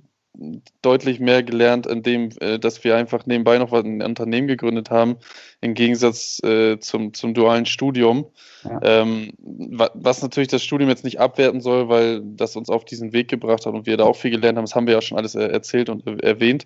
deutlich 0.82 1.20
mehr 1.20 1.44
gelernt, 1.44 1.88
indem, 1.88 2.30
äh, 2.40 2.60
dass 2.60 2.84
wir 2.84 2.96
einfach 2.96 3.26
nebenbei 3.26 3.58
noch 3.58 3.72
ein 3.72 4.02
Unternehmen 4.02 4.48
gegründet 4.48 4.90
haben, 4.90 5.18
im 5.62 5.74
Gegensatz 5.74 6.42
äh, 6.44 6.80
zum, 6.80 7.14
zum 7.14 7.34
dualen 7.34 7.66
Studium. 7.66 8.26
Ja. 8.64 8.80
Ähm, 8.84 9.32
was 9.38 10.22
natürlich 10.22 10.50
das 10.50 10.64
Studium 10.64 10.90
jetzt 10.90 11.04
nicht 11.04 11.20
abwerten 11.20 11.62
soll, 11.62 11.90
weil 11.90 12.22
das 12.24 12.56
uns 12.56 12.70
auf 12.70 12.86
diesen 12.86 13.14
Weg 13.14 13.28
gebracht 13.28 13.66
hat 13.66 13.74
und 13.74 13.86
wir 13.86 13.98
da 13.98 14.06
auch 14.06 14.16
viel 14.16 14.32
gelernt 14.32 14.58
haben, 14.58 14.66
das 14.66 14.76
haben 14.76 14.88
wir 14.88 14.94
ja 14.96 15.02
schon 15.02 15.18
alles 15.18 15.36
erzählt 15.36 15.90
und 15.90 16.06
erwähnt. 16.24 16.66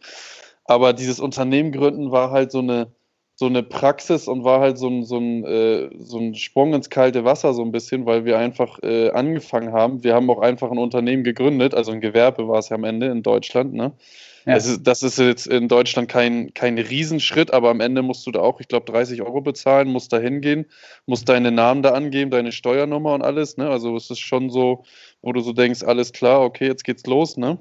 Aber 0.65 0.93
dieses 0.93 1.19
Unternehmen 1.19 1.71
gründen 1.71 2.11
war 2.11 2.31
halt 2.31 2.51
so 2.51 2.59
eine, 2.59 2.91
so 3.39 3.45
eine 3.45 3.63
Praxis 3.63 4.27
und 4.27 4.43
war 4.43 4.59
halt 4.59 4.77
so 4.77 4.89
ein, 4.89 5.05
so, 5.05 5.17
ein, 5.17 5.45
äh, 5.45 5.89
so 5.97 6.19
ein 6.19 6.35
Sprung 6.35 6.73
ins 6.73 6.89
kalte 6.89 7.23
Wasser 7.23 7.53
so 7.53 7.61
ein 7.61 7.71
bisschen, 7.71 8.05
weil 8.05 8.25
wir 8.25 8.37
einfach 8.37 8.79
äh, 8.83 9.11
angefangen 9.11 9.71
haben. 9.71 10.03
Wir 10.03 10.13
haben 10.13 10.29
auch 10.29 10.41
einfach 10.41 10.69
ein 10.69 10.77
Unternehmen 10.77 11.23
gegründet, 11.23 11.73
also 11.73 11.93
ein 11.93 12.01
Gewerbe 12.01 12.49
war 12.49 12.59
es 12.59 12.67
ja 12.67 12.75
am 12.75 12.83
Ende 12.83 13.07
in 13.07 13.23
Deutschland. 13.23 13.73
Ne? 13.73 13.93
Ja. 14.45 14.55
Das, 14.55 14.67
ist, 14.67 14.83
das 14.83 15.03
ist 15.03 15.19
jetzt 15.19 15.47
in 15.47 15.69
Deutschland 15.69 16.09
kein, 16.09 16.53
kein 16.53 16.77
Riesenschritt, 16.77 17.53
aber 17.53 17.69
am 17.69 17.79
Ende 17.79 18.01
musst 18.01 18.27
du 18.27 18.31
da 18.31 18.41
auch, 18.41 18.59
ich 18.59 18.67
glaube, 18.67 18.91
30 18.91 19.21
Euro 19.21 19.39
bezahlen, 19.39 19.87
musst 19.87 20.11
da 20.11 20.19
hingehen, 20.19 20.65
musst 21.05 21.29
deine 21.29 21.53
Namen 21.53 21.81
da 21.81 21.91
angeben, 21.91 22.31
deine 22.31 22.51
Steuernummer 22.51 23.13
und 23.13 23.21
alles. 23.21 23.55
Ne? 23.55 23.69
Also 23.69 23.95
es 23.95 24.09
ist 24.09 24.19
schon 24.19 24.49
so, 24.49 24.83
wo 25.21 25.31
du 25.31 25.39
so 25.39 25.53
denkst, 25.53 25.83
alles 25.83 26.11
klar, 26.11 26.41
okay, 26.41 26.67
jetzt 26.67 26.83
geht's 26.83 27.05
los. 27.05 27.37
Ne? 27.37 27.57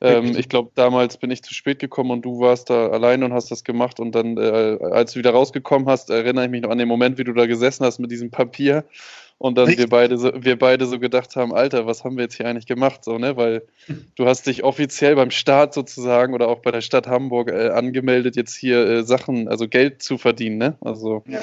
Ähm, 0.00 0.36
ich 0.36 0.48
glaube, 0.48 0.70
damals 0.74 1.16
bin 1.16 1.30
ich 1.30 1.42
zu 1.42 1.52
spät 1.52 1.78
gekommen 1.78 2.10
und 2.10 2.22
du 2.22 2.38
warst 2.40 2.70
da 2.70 2.88
alleine 2.88 3.24
und 3.24 3.32
hast 3.32 3.50
das 3.50 3.64
gemacht. 3.64 3.98
Und 3.98 4.14
dann, 4.14 4.36
äh, 4.36 4.78
als 4.92 5.12
du 5.12 5.18
wieder 5.18 5.32
rausgekommen 5.32 5.88
hast, 5.88 6.10
erinnere 6.10 6.44
ich 6.44 6.50
mich 6.50 6.62
noch 6.62 6.70
an 6.70 6.78
den 6.78 6.88
Moment, 6.88 7.18
wie 7.18 7.24
du 7.24 7.32
da 7.32 7.46
gesessen 7.46 7.84
hast 7.84 7.98
mit 7.98 8.10
diesem 8.10 8.30
Papier. 8.30 8.84
Und 9.38 9.56
dann 9.56 9.68
wir 9.68 9.88
beide, 9.88 10.18
so, 10.18 10.32
wir 10.34 10.58
beide 10.58 10.86
so 10.86 10.98
gedacht 10.98 11.36
haben, 11.36 11.54
Alter, 11.54 11.86
was 11.86 12.02
haben 12.02 12.16
wir 12.16 12.24
jetzt 12.24 12.34
hier 12.34 12.46
eigentlich 12.46 12.66
gemacht? 12.66 13.04
So, 13.04 13.18
ne? 13.18 13.36
Weil 13.36 13.62
du 14.16 14.26
hast 14.26 14.46
dich 14.46 14.64
offiziell 14.64 15.14
beim 15.14 15.30
Staat 15.30 15.74
sozusagen 15.74 16.34
oder 16.34 16.48
auch 16.48 16.60
bei 16.60 16.72
der 16.72 16.80
Stadt 16.80 17.06
Hamburg 17.06 17.50
äh, 17.50 17.70
angemeldet, 17.70 18.36
jetzt 18.36 18.56
hier 18.56 18.84
äh, 18.84 19.02
Sachen, 19.04 19.48
also 19.48 19.68
Geld 19.68 20.02
zu 20.02 20.18
verdienen, 20.18 20.58
ne? 20.58 20.76
Also 20.80 21.22
ja. 21.26 21.40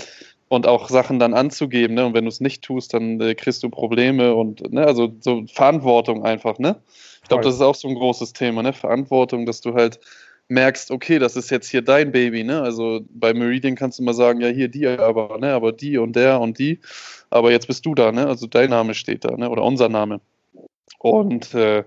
Und 0.47 0.67
auch 0.67 0.89
Sachen 0.89 1.19
dann 1.19 1.33
anzugeben, 1.33 1.95
ne? 1.95 2.05
Und 2.05 2.13
wenn 2.13 2.25
du 2.25 2.29
es 2.29 2.39
nicht 2.39 2.63
tust, 2.63 2.93
dann 2.93 3.19
äh, 3.19 3.35
kriegst 3.35 3.63
du 3.63 3.69
Probleme 3.69 4.35
und 4.35 4.71
ne, 4.71 4.85
also 4.85 5.13
so 5.19 5.45
Verantwortung 5.51 6.23
einfach, 6.23 6.59
ne? 6.59 6.81
Ich 7.23 7.29
glaube, 7.29 7.43
das 7.43 7.55
ist 7.55 7.61
auch 7.61 7.75
so 7.75 7.87
ein 7.87 7.95
großes 7.95 8.33
Thema, 8.33 8.61
ne? 8.61 8.73
Verantwortung, 8.73 9.45
dass 9.45 9.61
du 9.61 9.73
halt 9.73 9.99
merkst, 10.47 10.91
okay, 10.91 11.17
das 11.17 11.35
ist 11.35 11.49
jetzt 11.49 11.69
hier 11.69 11.81
dein 11.81 12.11
Baby, 12.11 12.43
ne? 12.43 12.61
Also 12.61 13.01
bei 13.09 13.33
Meridian 13.33 13.75
kannst 13.75 13.97
du 13.99 14.03
mal 14.03 14.13
sagen, 14.13 14.41
ja, 14.41 14.49
hier 14.49 14.67
die, 14.67 14.87
aber, 14.87 15.37
ne, 15.39 15.53
aber 15.53 15.71
die 15.71 15.97
und 15.97 16.15
der 16.15 16.39
und 16.39 16.59
die. 16.59 16.79
Aber 17.31 17.51
jetzt 17.51 17.67
bist 17.67 17.85
du 17.85 17.95
da, 17.95 18.11
ne? 18.11 18.27
Also 18.27 18.45
dein 18.45 18.69
Name 18.69 18.93
steht 18.93 19.25
da, 19.25 19.35
ne? 19.35 19.49
Oder 19.49 19.63
unser 19.63 19.89
Name. 19.89 20.21
Und 20.99 21.53
äh, 21.55 21.83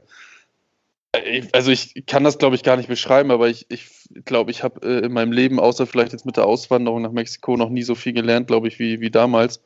also 1.53 1.71
ich 1.71 2.07
kann 2.07 2.25
das, 2.25 2.39
glaube 2.39 2.57
ich, 2.57 2.63
gar 2.63 2.77
nicht 2.77 2.89
beschreiben, 2.89 3.31
aber 3.31 3.49
ich 3.49 3.67
glaube, 3.69 3.81
ich, 3.81 4.25
glaub, 4.25 4.49
ich 4.51 4.63
habe 4.63 4.87
äh, 4.87 5.07
in 5.07 5.13
meinem 5.13 5.33
Leben, 5.33 5.59
außer 5.59 5.87
vielleicht 5.87 6.13
jetzt 6.13 6.27
mit 6.27 6.37
der 6.37 6.47
Auswanderung 6.47 7.03
nach 7.03 7.13
Mexiko, 7.13 7.57
noch 7.57 7.71
nie 7.71 7.83
so 7.83 7.95
viel 7.95 8.13
gelernt, 8.13 8.47
glaube 8.47 8.69
ich, 8.69 8.79
wie, 8.79 9.01
wie 9.01 9.11
damals 9.11 9.63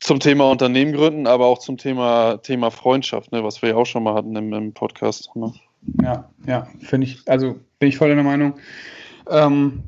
zum 0.00 0.20
Thema 0.20 0.50
Unternehmen 0.50 0.92
gründen, 0.92 1.26
aber 1.26 1.46
auch 1.46 1.58
zum 1.58 1.76
Thema, 1.76 2.38
Thema 2.38 2.70
Freundschaft, 2.70 3.32
ne, 3.32 3.42
was 3.42 3.62
wir 3.62 3.70
ja 3.70 3.76
auch 3.76 3.86
schon 3.86 4.02
mal 4.02 4.14
hatten 4.14 4.34
im, 4.36 4.52
im 4.52 4.72
Podcast. 4.72 5.34
Ne? 5.34 5.52
Ja, 6.02 6.30
ja, 6.46 6.68
finde 6.80 7.06
ich, 7.06 7.20
also 7.26 7.58
bin 7.78 7.88
ich 7.88 7.96
voll 7.96 8.14
der 8.14 8.22
Meinung. 8.22 8.54
Ähm, 9.28 9.84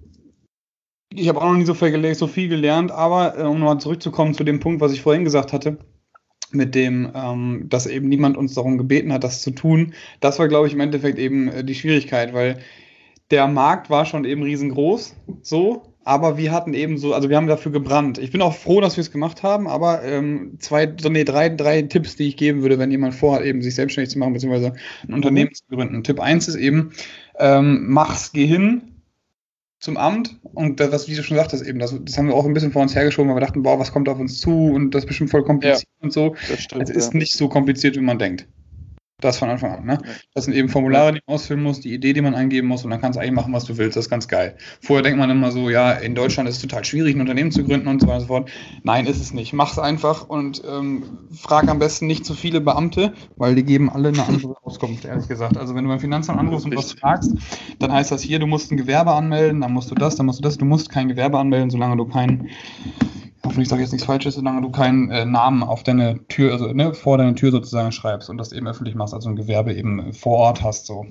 ich 1.13 1.29
habe 1.29 1.41
auch 1.41 1.47
noch 1.47 1.57
nie 1.57 1.65
so 1.65 1.75
viel, 1.75 2.15
so 2.15 2.27
viel 2.27 2.49
gelernt, 2.49 2.93
aber 2.93 3.39
äh, 3.39 3.43
um 3.43 3.59
nochmal 3.59 3.81
zurückzukommen 3.81 4.35
zu 4.35 4.45
dem 4.45 4.61
Punkt, 4.61 4.81
was 4.81 4.93
ich 4.93 5.03
vorhin 5.03 5.25
gesagt 5.25 5.53
hatte, 5.53 5.79
mit 6.53 6.75
dem, 6.75 7.11
ähm, 7.15 7.67
dass 7.69 7.87
eben 7.87 8.09
niemand 8.09 8.37
uns 8.37 8.55
darum 8.55 8.79
gebeten 8.79 9.13
hat, 9.13 9.25
das 9.25 9.43
zu 9.43 9.51
tun, 9.51 9.95
das 10.21 10.39
war, 10.39 10.49
glaube 10.49 10.67
ich, 10.67 10.73
im 10.73 10.81
Endeffekt 10.81 11.19
eben 11.19 11.49
äh, 11.49 11.65
die 11.65 11.75
Schwierigkeit, 11.75 12.33
weil 12.33 12.59
der 13.31 13.47
Markt 13.47 13.91
war 13.91 14.07
schon 14.07 14.25
eben 14.25 14.43
riesengroß, 14.43 15.15
so, 15.43 15.83
aber 16.05 16.37
wir 16.37 16.51
hatten 16.51 16.75
eben 16.75 16.99
so, 16.99 17.15
also 17.15 17.29
wir 17.29 17.37
haben 17.37 17.47
dafür 17.47 17.71
gebrannt. 17.71 18.19
Ich 18.19 18.33
bin 18.33 18.43
auch 18.43 18.55
froh, 18.55 18.81
dass 18.81 18.97
wir 18.97 19.03
es 19.03 19.13
gemacht 19.13 19.43
haben, 19.43 19.69
aber 19.69 20.03
ähm, 20.03 20.57
zwei, 20.59 20.93
so 21.01 21.09
nee, 21.09 21.25
drei, 21.25 21.49
drei 21.51 21.83
Tipps, 21.83 22.17
die 22.17 22.29
ich 22.29 22.37
geben 22.37 22.63
würde, 22.63 22.79
wenn 22.79 22.91
jemand 22.91 23.15
vorhat, 23.15 23.45
eben 23.45 23.63
sich 23.63 23.75
selbstständig 23.75 24.11
zu 24.11 24.19
machen, 24.19 24.33
beziehungsweise 24.33 24.73
ein 25.07 25.15
Unternehmen 25.15 25.55
zu 25.55 25.63
gründen. 25.71 26.03
Tipp 26.03 26.19
eins 26.19 26.49
ist 26.49 26.57
eben, 26.57 26.93
ähm, 27.39 27.85
mach's, 27.89 28.33
geh 28.33 28.47
hin 28.47 28.90
zum 29.81 29.97
Amt 29.97 30.39
und 30.43 30.79
das, 30.79 30.93
was 30.93 31.09
wie 31.09 31.17
du 31.17 31.23
schon 31.23 31.39
sagtest, 31.39 31.67
eben, 31.67 31.79
das, 31.79 31.95
das 32.05 32.19
haben 32.19 32.29
wir 32.29 32.35
auch 32.35 32.45
ein 32.45 32.53
bisschen 32.53 32.71
vor 32.71 32.83
uns 32.83 32.95
hergeschoben, 32.95 33.31
weil 33.31 33.37
wir 33.37 33.47
dachten, 33.47 33.63
boah, 33.63 33.79
was 33.79 33.93
kommt 33.93 34.09
auf 34.09 34.19
uns 34.19 34.39
zu 34.39 34.67
und 34.67 34.95
das 34.95 35.05
ist 35.05 35.09
bestimmt 35.09 35.31
voll 35.31 35.43
kompliziert 35.43 35.89
ja, 36.01 36.05
und 36.05 36.13
so. 36.13 36.37
Stimmt, 36.37 36.83
es 36.83 36.91
ist 36.91 37.15
ja. 37.15 37.19
nicht 37.19 37.35
so 37.35 37.49
kompliziert, 37.49 37.97
wie 37.97 38.01
man 38.01 38.19
denkt. 38.19 38.47
Das 39.21 39.39
von 39.39 39.51
Anfang 39.51 39.73
an. 39.73 39.85
Ne? 39.85 39.99
Das 40.35 40.45
sind 40.45 40.55
eben 40.55 40.69
Formulare, 40.69 41.13
die 41.13 41.21
man 41.27 41.35
ausfüllen 41.35 41.63
muss, 41.63 41.81
die 41.81 41.95
Idee, 41.95 42.13
die 42.13 42.21
man 42.21 42.35
eingeben 42.35 42.69
muss 42.69 42.85
und 42.85 42.91
dann 42.91 43.01
kannst 43.01 43.17
du 43.17 43.21
eigentlich 43.21 43.35
machen, 43.35 43.53
was 43.53 43.65
du 43.65 43.79
willst. 43.79 43.97
Das 43.97 44.07
ist 44.07 44.11
ganz 44.11 44.29
geil. 44.29 44.57
Vorher 44.81 45.03
denkt 45.03 45.19
man 45.19 45.31
immer 45.31 45.53
so, 45.53 45.71
ja, 45.71 45.93
in 45.93 46.15
Deutschland 46.15 46.49
ist 46.49 46.57
es 46.57 46.63
total 46.63 46.85
schwierig, 46.85 47.17
ein 47.17 47.21
Unternehmen 47.21 47.53
zu 47.53 47.65
gründen 47.65 47.89
und 47.89 48.01
so 48.01 48.07
weiter 48.07 48.17
und 48.17 48.21
so 48.23 48.27
fort. 48.29 48.51
Nein, 48.83 49.07
ist 49.07 49.21
es 49.21 49.33
nicht. 49.33 49.53
Mach 49.53 49.73
es 49.73 49.79
einfach 49.79 50.29
und 50.29 50.63
ähm, 50.69 51.03
frag 51.33 51.69
am 51.69 51.79
besten 51.79 52.07
nicht 52.07 52.25
zu 52.25 52.35
viele 52.35 52.61
Beamte, 52.61 53.13
weil 53.37 53.55
die 53.55 53.65
geben 53.65 53.91
alle 53.91 54.09
eine 54.09 54.25
andere 54.25 54.57
Auskunft, 54.65 55.05
ehrlich 55.05 55.29
gesagt. 55.29 55.57
Also 55.57 55.75
wenn 55.75 55.85
du 55.85 55.91
beim 55.91 56.01
Finanzamt 56.01 56.39
anrufst 56.39 56.67
und 56.67 56.77
was 56.77 56.93
fragst, 56.93 57.33
dann 57.79 57.93
heißt 57.93 58.11
das 58.11 58.23
hier, 58.23 58.39
du 58.39 58.47
musst 58.47 58.71
ein 58.73 58.77
Gewerbe 58.77 59.13
anmelden, 59.13 59.61
dann 59.61 59.73
musst 59.73 59.91
du 59.91 59.95
das, 59.95 60.17
dann 60.17 60.27
musst 60.27 60.39
du 60.39 60.43
das. 60.43 60.59
Du 60.59 60.65
musst 60.65 60.91
kein 60.91 61.09
Gewerbe 61.09 61.39
anmelden, 61.39 61.71
solange 61.71 61.97
du 61.97 62.07
keinen 62.07 62.49
hoffentlich 63.45 63.69
sage 63.69 63.83
ich 63.83 63.87
jetzt 63.87 63.93
nichts 63.93 64.07
Falsches, 64.07 64.35
solange 64.35 64.61
du 64.61 64.71
keinen 64.71 65.11
äh, 65.11 65.25
Namen 65.25 65.63
auf 65.63 65.83
deine 65.83 66.27
Tür, 66.29 66.53
also 66.53 66.73
ne, 66.73 66.95
vor 66.95 67.19
deine 67.19 67.35
Tür 67.35 67.51
sozusagen 67.51 67.93
schreibst 67.93 68.29
und 68.29 68.39
das 68.39 68.53
eben 68.53 68.67
öffentlich 68.67 68.95
machst, 68.95 69.15
also 69.15 69.29
ein 69.29 69.37
Gewerbe 69.37 69.75
eben 69.75 70.13
vor 70.13 70.39
Ort 70.39 70.63
hast, 70.63 70.87
so. 70.87 71.07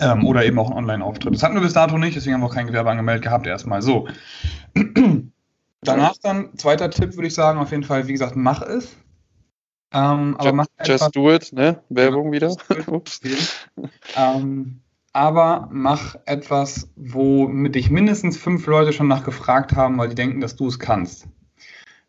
Ähm, 0.00 0.26
oder 0.26 0.44
eben 0.44 0.58
auch 0.58 0.70
einen 0.70 0.78
Online-Auftritt. 0.78 1.34
Das 1.34 1.42
hatten 1.42 1.54
wir 1.54 1.62
bis 1.62 1.72
dato 1.72 1.96
nicht, 1.98 2.16
deswegen 2.16 2.34
haben 2.34 2.40
wir 2.42 2.46
auch 2.46 2.54
kein 2.54 2.66
Gewerbe 2.66 2.90
angemeldet 2.90 3.24
gehabt, 3.24 3.46
erstmal 3.46 3.82
so. 3.82 4.08
Danach 5.82 6.14
dann, 6.22 6.56
zweiter 6.56 6.90
Tipp 6.90 7.14
würde 7.14 7.28
ich 7.28 7.34
sagen, 7.34 7.58
auf 7.58 7.70
jeden 7.70 7.84
Fall, 7.84 8.08
wie 8.08 8.12
gesagt, 8.12 8.36
mach 8.36 8.62
es. 8.62 8.96
Ähm, 9.92 10.36
aber 10.38 10.44
just, 10.44 10.54
mach 10.54 10.66
just 10.86 11.16
do 11.16 11.30
it, 11.30 11.52
ne? 11.52 11.80
Werbung 11.88 12.32
wieder. 12.32 12.56
ähm, 14.16 14.80
aber 15.12 15.68
mach 15.70 16.16
etwas, 16.24 16.90
wo 16.96 17.46
mit 17.46 17.76
dich 17.76 17.90
mindestens 17.90 18.36
fünf 18.36 18.66
Leute 18.66 18.92
schon 18.92 19.06
nachgefragt 19.06 19.76
haben, 19.76 19.96
weil 19.98 20.08
die 20.08 20.16
denken, 20.16 20.40
dass 20.40 20.56
du 20.56 20.66
es 20.66 20.80
kannst. 20.80 21.28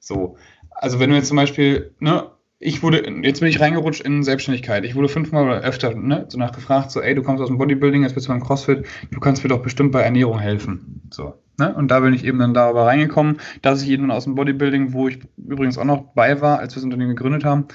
So. 0.06 0.38
Also 0.70 1.00
wenn 1.00 1.10
du 1.10 1.16
jetzt 1.16 1.30
zum 1.30 1.38
Beispiel, 1.38 1.96
ne, 2.00 2.30
ich 2.60 2.84
wurde, 2.84 3.04
jetzt 3.24 3.40
bin 3.40 3.50
ich 3.50 3.60
reingerutscht 3.60 4.02
in 4.02 4.24
Selbstständigkeit. 4.24 4.86
Ich 4.86 4.96
wurde 4.96 5.10
fünfmal 5.10 5.46
oder 5.46 5.62
öfter 5.62 5.94
ne, 5.96 6.26
so 6.30 6.38
nachgefragt, 6.38 6.92
so, 6.92 7.02
ey, 7.02 7.16
du 7.16 7.24
kommst 7.24 7.42
aus 7.42 7.50
dem 7.50 7.58
Bodybuilding, 7.58 8.04
jetzt 8.04 8.14
bist 8.14 8.28
du 8.28 8.32
beim 8.32 8.44
CrossFit, 8.44 8.86
du 9.12 9.20
kannst 9.20 9.44
mir 9.44 9.50
doch 9.50 9.62
bestimmt 9.62 9.92
bei 9.92 10.02
Ernährung 10.02 10.40
helfen. 10.40 11.02
So. 11.10 11.34
Ne? 11.58 11.74
Und 11.74 11.90
da 11.90 12.02
bin 12.02 12.14
ich 12.14 12.24
eben 12.24 12.38
dann 12.38 12.54
darüber 12.54 12.86
reingekommen, 12.86 13.38
dass 13.62 13.82
ich 13.82 13.90
eben 13.90 14.12
aus 14.12 14.26
dem 14.26 14.36
Bodybuilding, 14.36 14.94
wo 14.94 15.08
ich 15.08 15.20
übrigens 15.38 15.78
auch 15.78 15.86
noch 15.86 16.14
bei 16.14 16.40
war, 16.40 16.60
als 16.60 16.74
wir 16.74 16.76
das 16.76 16.84
Unternehmen 16.84 17.16
gegründet 17.16 17.44
haben, 17.44 17.66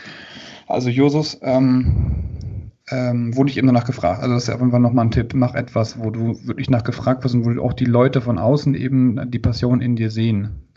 also 0.69 0.89
Josus, 0.89 1.41
ähm, 1.43 2.71
ähm, 2.91 3.37
wurde 3.37 3.51
ich 3.51 3.59
eben 3.59 3.67
danach 3.67 3.87
gefragt. 3.87 4.23
Also 4.23 4.35
das 4.35 4.49
ist 4.49 4.55
jeden 4.55 4.71
Fall 4.71 4.81
nochmal 4.81 5.07
ein 5.07 5.11
Tipp, 5.11 5.35
mach 5.35 5.55
etwas, 5.55 5.99
wo 5.99 6.11
du 6.11 6.39
wirklich 6.45 6.71
nachgefragt 6.71 7.25
wirst 7.25 7.35
und 7.35 7.45
wo 7.45 7.63
auch 7.63 7.73
die 7.73 7.87
Leute 7.87 8.21
von 8.21 8.39
außen 8.39 8.75
eben 8.75 9.31
die 9.31 9.39
Passion 9.39 9.81
in 9.81 9.97
dir 9.97 10.11
sehen 10.11 10.70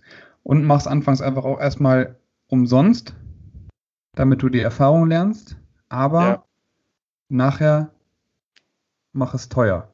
und 0.43 0.65
machst 0.65 0.87
anfangs 0.87 1.21
einfach 1.21 1.45
auch 1.45 1.59
erstmal 1.59 2.19
umsonst, 2.47 3.15
damit 4.13 4.41
du 4.43 4.49
die 4.49 4.61
Erfahrung 4.61 5.07
lernst, 5.07 5.57
aber 5.89 6.21
ja. 6.21 6.45
nachher 7.29 7.91
mach 9.13 9.33
es 9.33 9.49
teuer. 9.49 9.89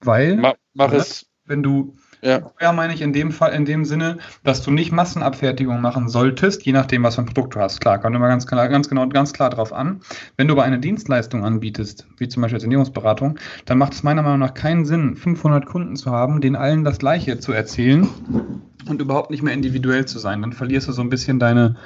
Weil, 0.00 0.36
mach, 0.36 0.54
mach 0.74 0.90
ne, 0.92 0.96
es, 0.96 1.28
wenn 1.44 1.62
du 1.62 1.94
ja. 2.22 2.40
Teuer 2.40 2.72
meine 2.72 2.94
ich 2.94 3.02
in 3.02 3.12
dem 3.12 3.32
Fall, 3.32 3.52
in 3.52 3.64
dem 3.64 3.84
Sinne, 3.84 4.18
dass 4.44 4.62
du 4.62 4.70
nicht 4.70 4.92
Massenabfertigung 4.92 5.80
machen 5.80 6.08
solltest, 6.08 6.64
je 6.64 6.72
nachdem, 6.72 7.02
was 7.02 7.14
für 7.14 7.22
ein 7.22 7.26
Produkt 7.26 7.54
du 7.54 7.60
hast. 7.60 7.80
Klar, 7.80 7.98
kommt 7.98 8.16
immer 8.16 8.28
ganz, 8.28 8.46
ganz 8.46 8.88
genau, 8.88 9.08
ganz 9.08 9.32
klar 9.32 9.50
drauf 9.50 9.72
an. 9.72 10.00
Wenn 10.36 10.48
du 10.48 10.54
aber 10.54 10.64
eine 10.64 10.78
Dienstleistung 10.78 11.44
anbietest, 11.44 12.06
wie 12.16 12.28
zum 12.28 12.42
Beispiel 12.42 12.60
Ernährungsberatung, 12.60 13.38
dann 13.64 13.78
macht 13.78 13.92
es 13.92 14.02
meiner 14.02 14.22
Meinung 14.22 14.40
nach 14.40 14.54
keinen 14.54 14.84
Sinn, 14.84 15.16
500 15.16 15.66
Kunden 15.66 15.96
zu 15.96 16.10
haben, 16.10 16.40
denen 16.40 16.56
allen 16.56 16.84
das 16.84 16.98
Gleiche 16.98 17.38
zu 17.38 17.52
erzählen 17.52 18.08
und 18.88 19.00
überhaupt 19.00 19.30
nicht 19.30 19.42
mehr 19.42 19.54
individuell 19.54 20.06
zu 20.06 20.18
sein. 20.18 20.40
Dann 20.42 20.52
verlierst 20.52 20.88
du 20.88 20.92
so 20.92 21.02
ein 21.02 21.10
bisschen 21.10 21.38
deine, 21.38 21.76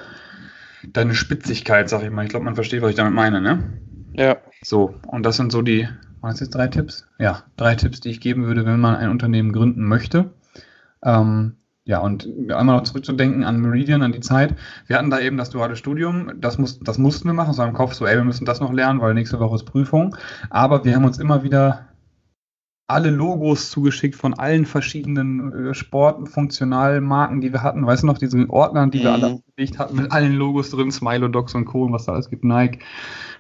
deine 0.87 1.15
Spitzigkeit, 1.15 1.89
sag 1.89 2.03
ich 2.03 2.11
mal. 2.11 2.25
Ich 2.25 2.31
glaube, 2.31 2.45
man 2.45 2.55
versteht, 2.55 2.83
was 2.83 2.91
ich 2.91 2.97
damit 2.97 3.15
meine, 3.15 3.41
ne? 3.41 3.81
Ja. 4.15 4.37
So, 4.63 4.95
und 5.07 5.25
das 5.25 5.37
sind 5.37 5.53
so 5.53 5.63
die 5.63 5.89
waren 6.23 6.33
es 6.33 6.41
jetzt 6.41 6.55
drei 6.55 6.69
Tipps? 6.69 7.07
Ja, 7.19 7.43
drei 7.57 7.75
Tipps, 7.75 8.01
die 8.01 8.11
ich 8.11 8.21
geben 8.21 8.47
würde, 8.47 8.65
wenn 8.65 8.81
man 8.81 8.97
ein 8.97 9.11
Unternehmen 9.11 9.53
gründen 9.53 9.85
möchte. 9.85 10.31
Ähm, 11.05 11.57
ja, 11.85 11.99
und 11.99 12.29
einmal 12.53 12.77
noch 12.77 12.85
zurückzudenken 12.85 13.43
an 13.43 13.61
Meridian, 13.61 14.03
an 14.03 14.13
die 14.13 14.21
Zeit. 14.21 14.55
Wir 14.87 14.97
hatten 14.97 15.11
da 15.11 15.19
eben 15.19 15.37
das 15.37 15.51
duale 15.51 15.75
Studium, 15.75 16.41
das, 16.41 16.57
muss, 16.57 16.79
das 16.79 16.97
mussten 16.97 17.29
wir 17.29 17.35
machen, 17.35 17.55
so 17.55 17.65
im 17.65 17.73
Kopf 17.73 17.95
so, 17.95 18.07
ey, 18.07 18.17
wir 18.17 18.25
müssen 18.25 18.45
das 18.45 18.61
noch 18.61 18.73
lernen, 18.73 19.01
weil 19.01 19.15
nächste 19.15 19.41
Woche 19.41 19.57
ist 19.57 19.65
Prüfung. 19.65 20.17
Aber 20.49 20.85
wir 20.85 20.95
haben 20.95 21.05
uns 21.05 21.19
immer 21.19 21.43
wieder 21.43 21.89
alle 22.89 23.11
Logos 23.11 23.71
zugeschickt 23.71 24.17
von 24.17 24.35
allen 24.35 24.67
verschiedenen 24.67 25.69
äh, 25.69 25.75
Sportfunktionalmarken, 25.75 27.41
die 27.41 27.53
wir 27.53 27.63
hatten. 27.63 27.87
Weißt 27.87 28.03
du 28.03 28.07
noch, 28.07 28.19
diese 28.19 28.49
Ordner, 28.51 28.87
die 28.89 29.03
wir 29.03 29.11
Mhm. 29.11 29.15
alle 29.15 29.27
aufgelegt 29.35 29.79
hatten, 29.79 29.97
mit 29.97 30.13
allen 30.13 30.35
Logos 30.35 30.71
drin, 30.71 30.91
Smilo, 30.91 31.29
Docs 31.29 31.55
und 31.55 31.65
Co. 31.65 31.85
und 31.85 31.93
was 31.93 32.05
da 32.05 32.13
alles 32.13 32.29
gibt, 32.29 32.45
Nike, 32.45 32.81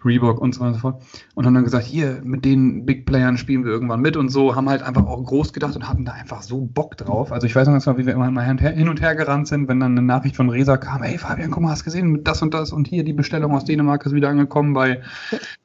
Reebok 0.04 0.40
und 0.40 0.54
so 0.54 0.60
weiter 0.60 0.68
und 0.68 0.74
so 0.74 0.80
fort. 0.80 1.02
Und 1.34 1.44
haben 1.46 1.54
dann 1.54 1.64
gesagt, 1.64 1.84
hier, 1.86 2.20
mit 2.24 2.44
den 2.44 2.86
Big 2.86 3.04
Playern 3.06 3.36
spielen 3.36 3.64
wir 3.64 3.72
irgendwann 3.72 4.00
mit 4.00 4.16
und 4.16 4.30
so, 4.30 4.56
haben 4.56 4.68
halt 4.68 4.82
einfach 4.82 5.04
auch 5.06 5.22
groß 5.22 5.52
gedacht 5.52 5.76
und 5.76 5.88
hatten 5.88 6.04
da 6.04 6.12
einfach 6.12 6.42
so 6.42 6.62
Bock 6.64 6.96
drauf. 6.96 7.30
Also 7.32 7.46
ich 7.46 7.54
weiß 7.54 7.66
noch 7.66 7.74
ganz 7.74 7.84
genau, 7.84 7.98
wie 7.98 8.06
wir 8.06 8.14
immer 8.14 8.30
mal 8.30 8.44
hin 8.44 8.88
und 8.88 9.00
her- 9.02 9.14
gerannt 9.16 9.48
sind, 9.48 9.68
wenn 9.68 9.80
dann 9.80 9.92
eine 9.92 10.02
Nachricht 10.06 10.36
von 10.36 10.48
Resa 10.48 10.76
kam, 10.78 11.02
hey 11.02 11.18
Fabian, 11.18 11.50
guck 11.50 11.62
mal, 11.62 11.70
hast 11.70 11.84
gesehen, 11.84 12.08
mit 12.10 12.26
das 12.26 12.40
und 12.42 12.54
das 12.54 12.72
und 12.72 12.86
hier 12.88 13.04
die 13.04 13.12
Bestellung 13.12 13.52
aus 13.54 13.64
Dänemark 13.64 14.06
ist 14.06 14.14
wieder 14.14 14.28
angekommen 14.30 14.72
bei, 14.72 15.02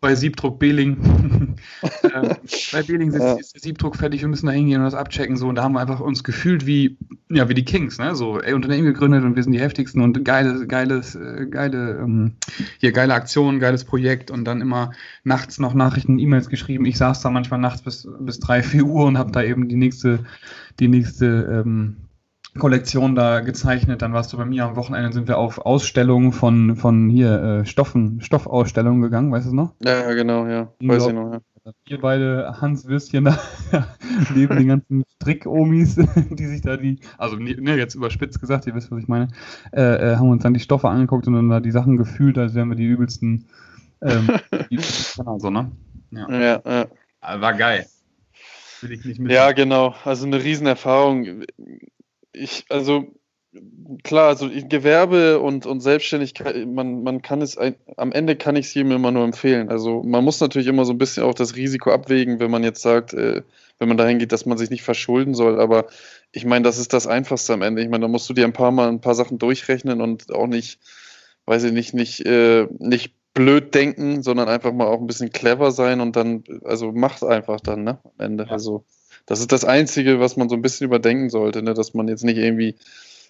bei 0.02 0.14
Siebdruck 0.16 0.60
Beling. 0.60 0.98
äh, 2.04 2.36
bei 2.74 2.84
Beling 2.84 3.12
ist, 3.12 3.24
Ja. 3.24 3.36
der 3.36 3.44
Siebdruck 3.68 3.98
fertig, 3.98 4.22
wir 4.22 4.30
müssen 4.30 4.46
da 4.46 4.52
hingehen 4.54 4.80
und 4.80 4.86
das 4.86 4.94
abchecken. 4.94 5.38
So, 5.38 5.48
und 5.48 5.56
da 5.56 5.64
haben 5.64 5.74
wir 5.74 5.82
einfach 5.82 6.00
uns 6.00 6.24
gefühlt 6.24 6.66
wie, 6.66 6.98
ja, 7.30 7.50
wie 7.50 7.54
die 7.54 7.66
Kings, 7.66 7.98
ne? 7.98 8.16
So, 8.16 8.40
ey, 8.40 8.54
Unternehmen 8.54 8.86
gegründet 8.86 9.24
und 9.24 9.36
wir 9.36 9.44
sind 9.44 9.52
die 9.52 9.60
heftigsten 9.60 10.02
und 10.02 10.24
geile, 10.24 10.66
geiles, 10.68 11.16
äh, 11.16 11.46
geile, 11.50 12.00
ähm, 12.02 12.34
hier 12.80 12.94
geile 12.94 13.14
Aktion, 13.14 13.60
geiles 13.60 13.84
Projekt 13.84 14.32
und 14.32 14.46
dann 14.46 14.62
immer 14.62 14.92
nachts 15.24 15.60
noch 15.60 15.74
Nachrichten, 15.74 16.18
E-Mails 16.18 16.50
geschrieben. 16.50 16.86
Ich 16.86 16.98
saß 16.98 17.22
da 17.22 17.30
manchmal 17.30 17.60
nachts 17.60 17.82
bis, 17.82 18.08
bis 18.20 18.40
drei, 18.40 18.64
vier 18.64 18.86
Uhr 18.86 19.06
und 19.06 19.18
habe 19.18 19.32
da 19.32 19.44
eben 19.44 19.68
die 19.68 19.76
nächste, 19.76 20.20
die 20.80 20.88
nächste 20.88 21.64
ähm, 21.66 21.98
Kollektion 22.58 23.16
da 23.16 23.42
gezeichnet. 23.42 24.02
Dann 24.02 24.14
warst 24.14 24.34
du 24.34 24.38
bei 24.38 24.46
mir 24.46 24.66
am 24.66 24.76
Wochenende, 24.76 25.12
sind 25.12 25.28
wir 25.28 25.38
auf 25.38 25.60
Ausstellungen 25.60 26.32
von, 26.32 26.76
von 26.76 27.10
hier 27.10 27.42
äh, 27.42 27.66
Stoffen, 27.66 28.22
Stoffausstellungen 28.22 29.02
gegangen, 29.02 29.32
weißt 29.32 29.46
du 29.46 29.50
es 29.50 29.54
noch? 29.54 29.74
Ja, 29.84 30.14
genau, 30.14 30.48
ja. 30.48 30.72
Weiß 30.82 31.08
ich 31.08 31.14
noch, 31.14 31.34
ja. 31.34 31.42
Wir 31.86 32.00
beide 32.00 32.62
Hans 32.62 32.86
Würstchen 32.88 33.26
da 33.26 33.38
neben 34.36 34.56
den 34.58 34.68
ganzen 34.68 35.04
Strick-Omis, 35.16 35.96
die 36.30 36.46
sich 36.46 36.62
da 36.62 36.78
die, 36.78 37.00
also 37.18 37.36
ne, 37.36 37.56
ne, 37.60 37.76
jetzt 37.76 37.96
überspitzt 37.96 38.40
gesagt, 38.40 38.68
ihr 38.68 38.76
wisst, 38.76 38.92
was 38.92 39.02
ich 39.02 39.08
meine, 39.08 39.28
äh, 39.74 39.82
äh, 39.82 40.16
haben 40.16 40.30
uns 40.30 40.44
dann 40.44 40.54
die 40.54 40.60
Stoffe 40.60 40.88
angeguckt 40.88 41.28
und 41.28 41.34
dann 41.34 41.50
da 41.50 41.60
die 41.60 41.72
Sachen 41.72 41.98
gefühlt, 41.98 42.38
als 42.38 42.56
wären 42.56 42.70
wir 42.70 42.76
die 42.76 42.86
übelsten, 42.86 43.48
ähm, 44.02 44.30
die, 44.72 44.80
genau 45.18 45.40
so, 45.40 45.50
ne? 45.50 45.72
Ja. 46.12 46.30
Ja, 46.32 46.62
ja. 46.66 46.86
Aber 47.20 47.42
War 47.42 47.54
geil. 47.54 47.86
Will 48.82 48.92
ich 48.92 49.04
nicht. 49.04 49.32
Ja, 49.32 49.52
genau. 49.52 49.96
Also 50.06 50.26
eine 50.26 50.42
Riesenerfahrung. 50.42 51.44
Ich, 52.32 52.66
also 52.70 53.14
klar, 54.04 54.28
also 54.30 54.50
Gewerbe 54.50 55.40
und, 55.40 55.66
und 55.66 55.82
Selbstständigkeit, 55.82 56.68
man, 56.68 57.04
man 57.04 57.22
kann 57.22 57.42
es, 57.42 57.58
ein, 57.58 57.76
am 57.96 58.12
Ende 58.12 58.36
kann 58.36 58.56
ich 58.56 58.68
es 58.68 58.74
jedem 58.74 58.92
immer 58.92 59.12
nur 59.12 59.24
empfehlen. 59.24 59.70
Also 59.70 60.04
man 60.04 60.24
muss 60.24 60.40
natürlich 60.40 60.68
immer 60.68 60.86
so 60.86 60.94
ein 60.94 60.98
bisschen 60.98 61.24
auch 61.24 61.34
das 61.34 61.56
Risiko 61.56 61.92
abwägen, 61.92 62.40
wenn 62.40 62.52
man 62.52 62.64
jetzt 62.64 62.82
sagt, 62.82 63.14
äh, 63.14 63.42
wenn 63.80 63.88
man 63.88 63.98
dahin 63.98 64.20
geht, 64.20 64.32
dass 64.32 64.46
man 64.46 64.58
sich 64.58 64.70
nicht 64.70 64.84
verschulden 64.84 65.34
soll. 65.34 65.60
Aber 65.60 65.86
ich 66.32 66.46
meine, 66.46 66.64
das 66.64 66.78
ist 66.78 66.94
das 66.94 67.08
Einfachste 67.08 67.54
am 67.54 67.62
Ende. 67.62 67.82
Ich 67.82 67.90
meine, 67.90 68.04
da 68.04 68.08
musst 68.08 68.30
du 68.30 68.34
dir 68.34 68.46
ein 68.46 68.54
paar 68.54 68.72
Mal 68.72 68.90
ein 68.90 69.02
paar 69.02 69.16
Sachen 69.16 69.38
durchrechnen 69.38 70.02
und 70.02 70.34
auch 70.34 70.48
nicht, 70.48 70.80
weiß 71.46 71.64
ich 71.64 71.72
nicht, 71.72 71.94
nicht, 71.94 72.26
äh, 72.26 72.68
nicht 72.80 73.14
blöd 73.34 73.76
denken, 73.76 74.24
sondern 74.24 74.50
einfach 74.50 74.74
mal 74.74 74.88
auch 74.88 75.00
ein 75.00 75.08
bisschen 75.08 75.32
clever 75.32 75.72
sein 75.72 76.02
und 76.02 76.16
dann, 76.16 76.44
also 76.64 76.92
macht 76.92 77.24
einfach 77.24 77.62
dann, 77.62 77.84
ne? 77.84 78.00
Am 78.04 78.26
Ende. 78.26 78.46
Ja. 78.46 78.52
Also 78.52 78.84
das 79.28 79.42
ist 79.42 79.52
das 79.52 79.66
Einzige, 79.66 80.20
was 80.20 80.38
man 80.38 80.50
so 80.50 80.56
ein 80.56 80.62
bisschen 80.62 80.86
überdenken 80.86 81.30
sollte, 81.30 81.62
ne? 81.62 81.76
dass 81.76 81.94
man 81.94 82.08
jetzt 82.08 82.24
nicht 82.24 82.38
irgendwie, 82.38 82.76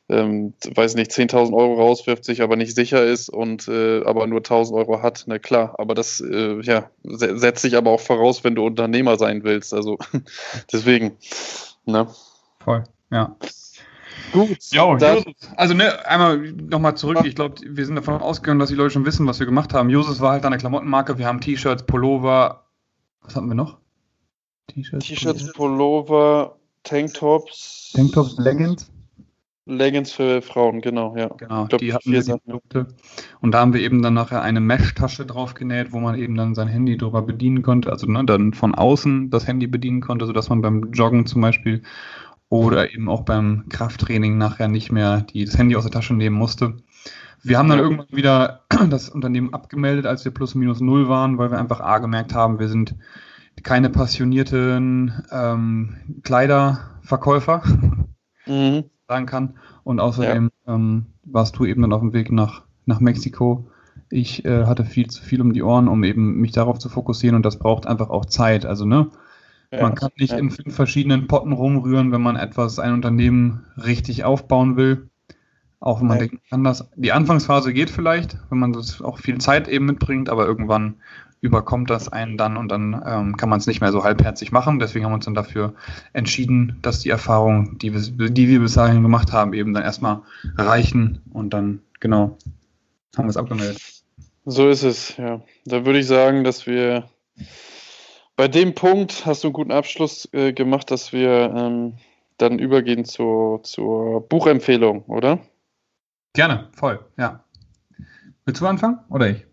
ähm, 0.10 0.54
weiß 0.74 0.96
nicht, 0.96 1.12
10.000 1.12 1.54
Euro 1.54 1.76
rauswirft, 1.76 2.24
sich 2.24 2.42
aber 2.42 2.56
nicht 2.56 2.74
sicher 2.76 3.04
ist 3.04 3.30
und 3.30 3.68
äh, 3.68 4.04
aber 4.06 4.26
nur 4.28 4.40
1.000 4.42 4.74
Euro 4.74 5.02
hat. 5.02 5.24
Na 5.28 5.38
klar, 5.40 5.76
aber 5.78 5.96
das 5.96 6.22
äh, 6.22 6.62
ja, 6.62 6.90
se- 7.04 7.38
setzt 7.38 7.62
sich 7.62 7.76
aber 7.76 7.92
auch 7.92 8.00
voraus, 8.00 8.44
wenn 8.44 8.56
du 8.56 8.66
Unternehmer 8.66 9.18
sein 9.18 9.44
willst. 9.44 9.74
Also 9.74 9.98
deswegen. 10.72 11.18
Ne? 11.86 12.08
Voll, 12.64 12.84
ja. 13.12 13.36
Gut, 14.34 14.58
Josef. 14.72 15.24
Also, 15.56 15.74
ne, 15.74 16.06
einmal 16.06 16.38
nochmal 16.52 16.96
zurück. 16.98 17.20
Ich 17.24 17.36
glaube, 17.36 17.56
wir 17.66 17.86
sind 17.86 17.96
davon 17.96 18.16
ausgegangen, 18.22 18.60
dass 18.60 18.68
die 18.70 18.76
Leute 18.76 18.92
schon 18.92 19.06
wissen, 19.06 19.26
was 19.26 19.40
wir 19.40 19.46
gemacht 19.46 19.74
haben. 19.74 19.90
Josef 19.90 20.20
war 20.20 20.34
halt 20.34 20.46
eine 20.46 20.58
Klamottenmarke. 20.58 21.18
Wir 21.18 21.28
haben 21.28 21.40
T-Shirts, 21.40 21.86
Pullover. 21.86 22.66
Was 23.22 23.36
hatten 23.38 23.48
wir 23.48 23.56
noch? 23.56 23.78
T-Shirts, 24.68 25.06
T-Shirts, 25.06 25.54
Pullover, 25.54 26.58
Tanktops, 26.84 27.94
Tanktops, 27.96 28.38
Leggings. 28.38 28.92
Leggings 29.68 30.12
für 30.12 30.42
Frauen, 30.42 30.82
genau, 30.82 31.16
ja. 31.16 31.28
Genau, 31.28 31.66
glaub, 31.66 31.80
die 31.80 31.94
hatten 31.94 32.12
wir 32.12 32.22
die. 32.22 32.32
Produkte. 32.32 32.88
Und 33.42 33.52
da 33.52 33.60
haben 33.60 33.74
wir 33.74 33.82
eben 33.82 34.02
dann 34.02 34.14
nachher 34.14 34.42
eine 34.42 34.60
Mesh-Tasche 34.60 35.26
drauf 35.26 35.54
genäht, 35.54 35.92
wo 35.92 36.00
man 36.00 36.16
eben 36.16 36.36
dann 36.36 36.56
sein 36.56 36.68
Handy 36.68 36.98
drüber 36.98 37.22
bedienen 37.22 37.62
konnte. 37.64 37.92
Also 37.92 38.08
ne, 38.08 38.24
dann 38.26 38.54
von 38.54 38.76
außen 38.76 39.30
das 39.30 39.48
Handy 39.48 39.68
bedienen 39.68 40.02
konnte, 40.02 40.26
sodass 40.26 40.50
man 40.50 40.62
beim 40.62 40.92
Joggen 40.94 41.26
zum 41.26 41.42
Beispiel 41.42 41.82
oder 42.50 42.94
eben 42.94 43.10
auch 43.10 43.22
beim 43.22 43.66
Krafttraining 43.70 44.38
nachher 44.38 44.68
nicht 44.68 44.92
mehr 44.92 45.22
die, 45.22 45.46
das 45.46 45.58
Handy 45.58 45.76
aus 45.76 45.84
der 45.84 45.92
Tasche 45.92 46.14
nehmen 46.14 46.38
musste. 46.38 46.78
Wir 47.44 47.58
haben 47.58 47.70
dann 47.70 47.80
irgendwann 47.80 48.08
wieder 48.12 48.66
das 48.90 49.10
Unternehmen 49.10 49.54
abgemeldet, 49.54 50.06
als 50.06 50.24
wir 50.26 50.34
plus 50.34 50.56
minus 50.56 50.80
null 50.80 51.10
waren, 51.10 51.38
weil 51.38 51.52
wir 51.52 51.60
einfach 51.60 51.82
A 51.82 52.00
gemerkt 52.00 52.34
haben, 52.34 52.60
wir 52.60 52.70
sind 52.70 52.96
keine 53.64 53.90
passionierten 53.90 55.24
ähm, 55.32 55.98
Kleiderverkäufer 56.24 57.64
Mhm. 58.48 58.90
Sagen 59.08 59.26
kann. 59.26 59.56
Und 59.84 60.00
außerdem 60.00 60.52
ähm, 60.68 61.06
warst 61.24 61.58
du 61.58 61.66
eben 61.66 61.82
dann 61.82 61.94
auf 61.94 62.02
dem 62.02 62.14
Weg 62.14 62.32
nach, 62.32 62.64
nach 62.86 63.00
Mexiko. 63.00 63.70
Ich 64.10 64.46
äh, 64.46 64.66
hatte 64.66 64.86
viel 64.86 65.08
zu 65.08 65.22
viel 65.22 65.42
um 65.42 65.54
die 65.54 65.64
Ohren, 65.64 65.88
um 65.88 66.04
eben 66.04 66.36
mich 66.40 66.52
darauf 66.52 66.80
zu 66.80 66.90
fokussieren 66.90 67.36
und 67.36 67.46
das 67.46 67.60
braucht 67.60 67.88
einfach 67.88 68.10
auch 68.10 68.26
Zeit. 68.26 68.66
Also, 68.66 68.86
ne? 68.86 69.08
Ja. 69.72 69.82
Man 69.82 69.96
kann 69.96 70.12
nicht 70.18 70.32
ja. 70.32 70.38
in 70.38 70.50
fünf 70.50 70.76
verschiedenen 70.76 71.28
Potten 71.28 71.52
rumrühren, 71.52 72.12
wenn 72.12 72.22
man 72.22 72.38
etwas, 72.38 72.80
ein 72.80 72.94
Unternehmen 72.94 73.66
richtig 73.78 74.24
aufbauen 74.24 74.78
will. 74.78 75.10
Auch 75.80 76.00
wenn 76.00 76.08
man 76.08 76.18
Ja. 76.18 76.26
denkt, 76.26 76.42
man 76.50 76.64
kann. 76.64 76.88
Die 76.96 77.12
Anfangsphase 77.12 77.74
geht 77.74 77.90
vielleicht, 77.90 78.38
wenn 78.50 78.60
man 78.60 78.74
das 78.74 79.02
auch 79.02 79.20
viel 79.20 79.38
Zeit 79.38 79.68
eben 79.68 79.86
mitbringt, 79.86 80.30
aber 80.30 80.46
irgendwann 80.46 80.96
überkommt 81.40 81.90
das 81.92 82.10
einen 82.12 82.36
dann 82.36 82.58
und 82.58 82.70
dann 82.70 83.00
ähm, 83.06 83.38
kann 83.38 83.50
man 83.50 83.60
es 83.60 83.68
nicht 83.68 83.80
mehr 83.80 83.92
so 83.92 84.04
halbherzig 84.04 84.52
machen. 84.52 84.80
Deswegen 84.80 85.06
haben 85.06 85.12
wir 85.12 85.18
uns 85.18 85.26
dann 85.26 85.36
dafür 85.36 85.76
entschieden, 86.14 86.80
dass 86.82 87.02
die 87.02 87.10
Erfahrungen, 87.10 87.78
die 87.78 87.94
wir, 87.94 88.30
die 88.30 88.48
wir 88.48 88.60
bis 88.60 88.74
dahin 88.74 89.04
gemacht 89.04 89.32
haben, 89.32 89.54
eben 89.54 89.74
dann 89.74 89.84
erstmal 89.84 90.22
reichen 90.58 91.22
und 91.32 91.54
dann, 91.54 91.82
genau, 92.00 92.38
haben 93.16 93.26
wir 93.26 93.30
es 93.30 93.38
abgemeldet. 93.38 93.80
So 94.46 94.68
ist 94.68 94.84
es, 94.84 95.16
ja. 95.18 95.42
Da 95.66 95.86
würde 95.86 96.00
ich 96.00 96.08
sagen, 96.08 96.44
dass 96.44 96.66
wir 96.66 97.08
bei 98.36 98.48
dem 98.48 98.74
Punkt 98.74 99.26
hast 99.26 99.44
du 99.44 99.50
einen 99.50 99.54
guten 99.54 99.72
Abschluss 99.72 100.28
äh, 100.32 100.54
gemacht, 100.54 100.90
dass 100.90 101.14
wir 101.14 101.54
ähm, 101.56 101.94
dann 102.38 102.58
übergehen 102.58 103.06
zur, 103.06 103.62
zur 103.64 104.28
Buchempfehlung, 104.28 105.04
oder? 105.04 105.40
Gerne, 106.38 106.68
voll, 106.72 107.00
ja. 107.18 107.44
Willst 108.46 108.62
du 108.62 108.68
anfangen 108.68 109.00
oder 109.10 109.28
ich? 109.28 109.48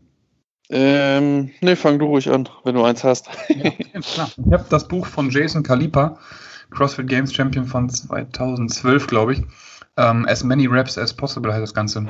Ähm, 0.68 1.50
ne, 1.62 1.76
fang 1.76 1.98
du 1.98 2.04
ruhig 2.04 2.30
an, 2.30 2.46
wenn 2.62 2.74
du 2.74 2.84
eins 2.84 3.02
hast. 3.02 3.26
Ja, 3.48 3.70
klar. 4.02 4.30
Ich 4.36 4.52
habe 4.52 4.66
das 4.68 4.86
Buch 4.86 5.06
von 5.06 5.30
Jason 5.30 5.62
Kalipa, 5.62 6.18
CrossFit 6.70 7.06
Games 7.06 7.32
Champion 7.32 7.64
von 7.64 7.88
2012, 7.88 9.06
glaube 9.06 9.32
ich. 9.32 9.42
Ähm, 9.96 10.26
as 10.28 10.44
many 10.44 10.66
reps 10.66 10.98
as 10.98 11.14
possible 11.14 11.50
heißt 11.50 11.62
das 11.62 11.72
Ganze. 11.72 12.06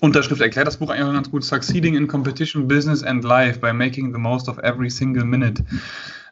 Unterschrift 0.00 0.40
erklärt 0.40 0.66
das 0.66 0.76
Buch 0.76 0.90
eigentlich 0.90 1.12
ganz 1.12 1.30
gut. 1.30 1.44
Succeeding 1.44 1.94
in 1.94 2.06
Competition, 2.06 2.68
Business 2.68 3.02
and 3.02 3.24
Life 3.24 3.60
by 3.60 3.72
making 3.72 4.12
the 4.12 4.18
most 4.18 4.48
of 4.48 4.58
every 4.58 4.90
single 4.90 5.24
minute. 5.24 5.64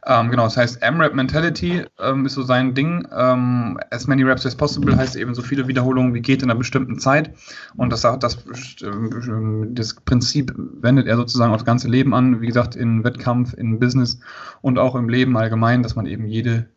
Ähm, 0.09 0.31
genau, 0.31 0.45
das 0.45 0.57
heißt 0.57 0.83
M-Rap 0.83 1.15
Mentality 1.15 1.85
ähm, 1.99 2.27
ist 2.27 2.35
so 2.35 2.43
sein 2.43 2.75
Ding. 2.75 3.07
Ähm, 3.13 3.79
as 3.91 4.07
many 4.07 4.23
reps 4.23 4.47
as 4.47 4.55
possible 4.55 4.97
heißt 4.97 5.17
eben 5.17 5.35
so 5.35 5.43
viele 5.43 5.67
Wiederholungen 5.67 6.15
wie 6.15 6.21
geht 6.21 6.43
in 6.43 6.51
einer 6.51 6.59
bestimmten 6.59 7.01
Zeit. 7.01 7.33
Und 7.77 7.91
das, 7.91 8.03
das, 8.03 8.39
ähm, 8.85 9.75
das 9.75 9.95
Prinzip 9.95 10.53
wendet 10.57 11.09
er 11.09 11.17
sozusagen 11.17 11.53
aufs 11.53 11.65
ganze 11.65 11.89
Leben 11.89 12.15
an. 12.15 12.41
Wie 12.41 12.47
gesagt, 12.47 12.77
in 12.77 13.03
Wettkampf, 13.03 13.55
in 13.55 13.81
Business 13.81 14.21
und 14.63 14.79
auch 14.79 14.95
im 14.95 15.09
Leben 15.09 15.37
allgemein, 15.37 15.83
dass 15.83 15.97
man 15.97 16.07
eben 16.07 16.27
jede 16.27 16.69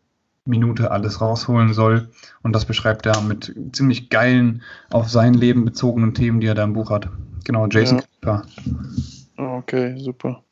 Minute 0.44 0.90
alles 0.90 1.20
rausholen 1.20 1.74
soll. 1.74 2.10
Und 2.42 2.52
das 2.54 2.64
beschreibt 2.64 3.06
er 3.06 3.20
mit 3.20 3.54
ziemlich 3.72 4.10
geilen, 4.10 4.62
auf 4.90 5.08
sein 5.08 5.34
Leben 5.34 5.64
bezogenen 5.64 6.14
Themen, 6.14 6.40
die 6.40 6.46
er 6.46 6.54
da 6.54 6.64
im 6.64 6.72
Buch 6.72 6.90
hat. 6.90 7.08
Genau, 7.44 7.66
Jason 7.66 7.98
Ja. 7.98 8.04
Kalipa. 8.22 8.46
Okay, 9.36 9.98
super. 9.98 10.44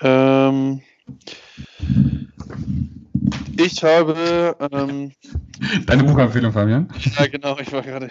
Ähm, 0.00 0.80
ich 3.56 3.82
habe 3.82 4.56
ähm, 4.72 5.12
Deine 5.86 6.04
Buchempfehlung, 6.04 6.52
Fabian? 6.52 6.88
Ja, 7.16 7.26
genau, 7.26 7.58
ich 7.58 7.72
war 7.72 7.82
gerade. 7.82 8.08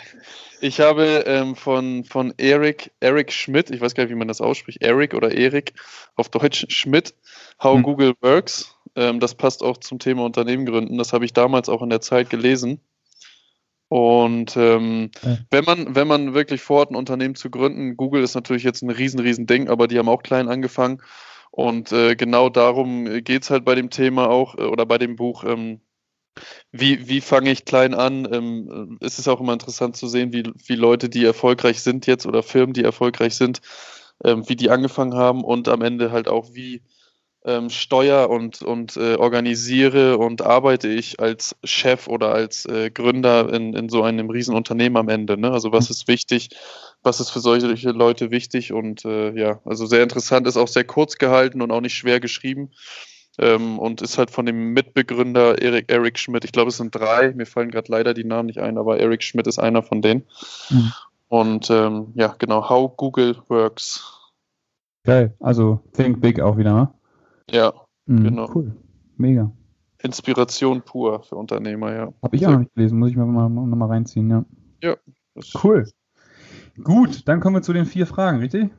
Ich 0.59 0.79
habe 0.79 1.23
ähm, 1.25 1.55
von, 1.55 2.03
von 2.03 2.33
Eric, 2.37 2.91
Eric 2.99 3.31
Schmidt, 3.31 3.69
ich 3.69 3.79
weiß 3.79 3.95
gar 3.95 4.03
nicht, 4.03 4.11
wie 4.11 4.17
man 4.17 4.27
das 4.27 4.41
ausspricht, 4.41 4.81
Eric 4.81 5.13
oder 5.13 5.31
Erik, 5.31 5.73
auf 6.15 6.29
Deutsch 6.29 6.65
Schmidt, 6.69 7.13
How 7.61 7.75
Hm. 7.77 7.83
Google 7.83 8.13
Works. 8.21 8.75
Ähm, 8.97 9.19
das 9.19 9.35
passt 9.35 9.63
auch 9.63 9.77
zum 9.77 9.99
Thema 9.99 10.25
Unternehmen 10.25 10.65
gründen. 10.65 10.97
Das 10.97 11.13
habe 11.13 11.23
ich 11.23 11.31
damals 11.31 11.69
auch 11.69 11.81
in 11.81 11.89
der 11.89 12.01
Zeit 12.01 12.29
gelesen. 12.29 12.81
Und 13.89 14.57
ähm, 14.57 15.11
Ja. 15.23 15.37
wenn 15.51 15.63
man, 15.63 15.95
wenn 15.95 16.07
man 16.07 16.33
wirklich 16.33 16.61
vorhat, 16.61 16.89
ein 16.91 16.95
Unternehmen 16.95 17.35
zu 17.35 17.49
gründen, 17.49 17.95
Google 17.95 18.23
ist 18.23 18.35
natürlich 18.35 18.63
jetzt 18.63 18.81
ein 18.81 18.89
riesen, 18.89 19.19
riesen 19.19 19.45
Ding, 19.45 19.69
aber 19.69 19.87
die 19.87 19.97
haben 19.97 20.09
auch 20.09 20.23
klein 20.23 20.49
angefangen. 20.49 21.01
Und 21.51 21.91
äh, 21.91 22.15
genau 22.15 22.49
darum 22.49 23.05
geht 23.23 23.43
es 23.43 23.49
halt 23.49 23.63
bei 23.63 23.75
dem 23.75 23.89
Thema 23.89 24.29
auch 24.29 24.57
äh, 24.57 24.63
oder 24.63 24.85
bei 24.85 24.97
dem 24.97 25.15
Buch. 25.15 25.43
Ähm, 25.45 25.79
wie, 26.71 27.07
wie 27.07 27.21
fange 27.21 27.51
ich 27.51 27.65
klein 27.65 27.93
an? 27.93 28.27
Ähm, 28.31 28.97
es 28.99 29.19
ist 29.19 29.27
auch 29.27 29.39
immer 29.39 29.53
interessant 29.53 29.95
zu 29.95 30.07
sehen, 30.07 30.33
wie, 30.33 30.43
wie 30.65 30.75
Leute, 30.75 31.07
die 31.07 31.23
erfolgreich 31.23 31.81
sind 31.81 32.07
jetzt 32.07 32.25
oder 32.25 32.43
Firmen, 32.43 32.73
die 32.73 32.83
erfolgreich 32.83 33.35
sind, 33.35 33.61
ähm, 34.23 34.47
wie 34.49 34.55
die 34.55 34.69
angefangen 34.69 35.13
haben 35.13 35.43
und 35.43 35.67
am 35.67 35.81
Ende 35.81 36.11
halt 36.11 36.27
auch, 36.27 36.53
wie 36.53 36.81
ähm, 37.47 37.69
steuer 37.69 38.29
und, 38.29 38.61
und 38.61 38.97
äh, 38.97 39.15
organisiere 39.15 40.17
und 40.17 40.41
arbeite 40.41 40.89
ich 40.89 41.21
als 41.21 41.55
Chef 41.63 42.07
oder 42.07 42.33
als 42.33 42.65
äh, 42.65 42.91
Gründer 42.91 43.51
in, 43.53 43.73
in 43.73 43.87
so 43.87 44.03
einem 44.03 44.29
Riesenunternehmen 44.29 44.97
am 44.97 45.07
Ende. 45.07 45.37
Ne? 45.37 45.49
Also 45.51 45.71
was 45.71 45.89
ist 45.89 46.09
wichtig, 46.09 46.49
was 47.03 47.21
ist 47.21 47.29
für 47.29 47.39
solche 47.39 47.91
Leute 47.91 48.31
wichtig 48.31 48.73
und 48.73 49.05
äh, 49.05 49.31
ja, 49.31 49.61
also 49.63 49.85
sehr 49.85 50.03
interessant, 50.03 50.45
ist 50.45 50.57
auch 50.57 50.67
sehr 50.67 50.83
kurz 50.83 51.17
gehalten 51.17 51.61
und 51.61 51.71
auch 51.71 51.81
nicht 51.81 51.95
schwer 51.95 52.19
geschrieben. 52.19 52.71
Ähm, 53.39 53.77
und 53.79 54.01
ist 54.01 54.17
halt 54.17 54.31
von 54.31 54.47
dem 54.47 54.73
Mitbegründer 54.73 55.61
Eric, 55.61 55.91
Eric 55.91 56.17
Schmidt. 56.17 56.43
Ich 56.43 56.51
glaube, 56.51 56.69
es 56.69 56.77
sind 56.77 56.93
drei. 56.95 57.33
Mir 57.33 57.45
fallen 57.45 57.69
gerade 57.69 57.91
leider 57.91 58.15
die 58.15 58.23
Namen 58.23 58.47
nicht 58.47 58.59
ein, 58.59 58.79
aber 58.79 58.99
Eric 58.99 59.21
Schmidt 59.21 59.45
ist 59.45 59.59
einer 59.59 59.83
von 59.83 60.01
denen. 60.01 60.23
Mhm. 60.71 60.91
Und 61.29 61.69
ähm, 61.69 62.13
ja, 62.15 62.35
genau, 62.39 62.67
How 62.67 62.97
Google 62.97 63.37
Works. 63.47 64.31
Geil, 65.03 65.35
also 65.39 65.81
Think 65.93 66.19
Big 66.19 66.41
auch 66.41 66.57
wieder, 66.57 66.73
ne? 66.73 66.96
Ja, 67.49 67.73
mhm, 68.05 68.23
genau. 68.23 68.49
Cool, 68.53 68.75
mega. 69.15 69.51
Inspiration 70.03 70.81
pur 70.81 71.23
für 71.23 71.35
Unternehmer, 71.35 71.93
ja. 71.93 72.13
Habe 72.21 72.35
ich 72.35 72.45
auch 72.45 72.51
noch 72.51 72.59
nicht 72.59 72.73
gelesen, 72.75 72.99
muss 72.99 73.09
ich 73.09 73.15
mir 73.15 73.25
mal, 73.25 73.49
noch 73.49 73.65
mal 73.65 73.87
reinziehen, 73.87 74.29
ja. 74.29 74.45
Ja. 74.83 74.95
Cool. 75.63 75.87
Gut, 76.83 77.27
dann 77.27 77.39
kommen 77.39 77.55
wir 77.55 77.61
zu 77.61 77.73
den 77.73 77.85
vier 77.85 78.05
Fragen, 78.05 78.39
richtig? 78.39 78.69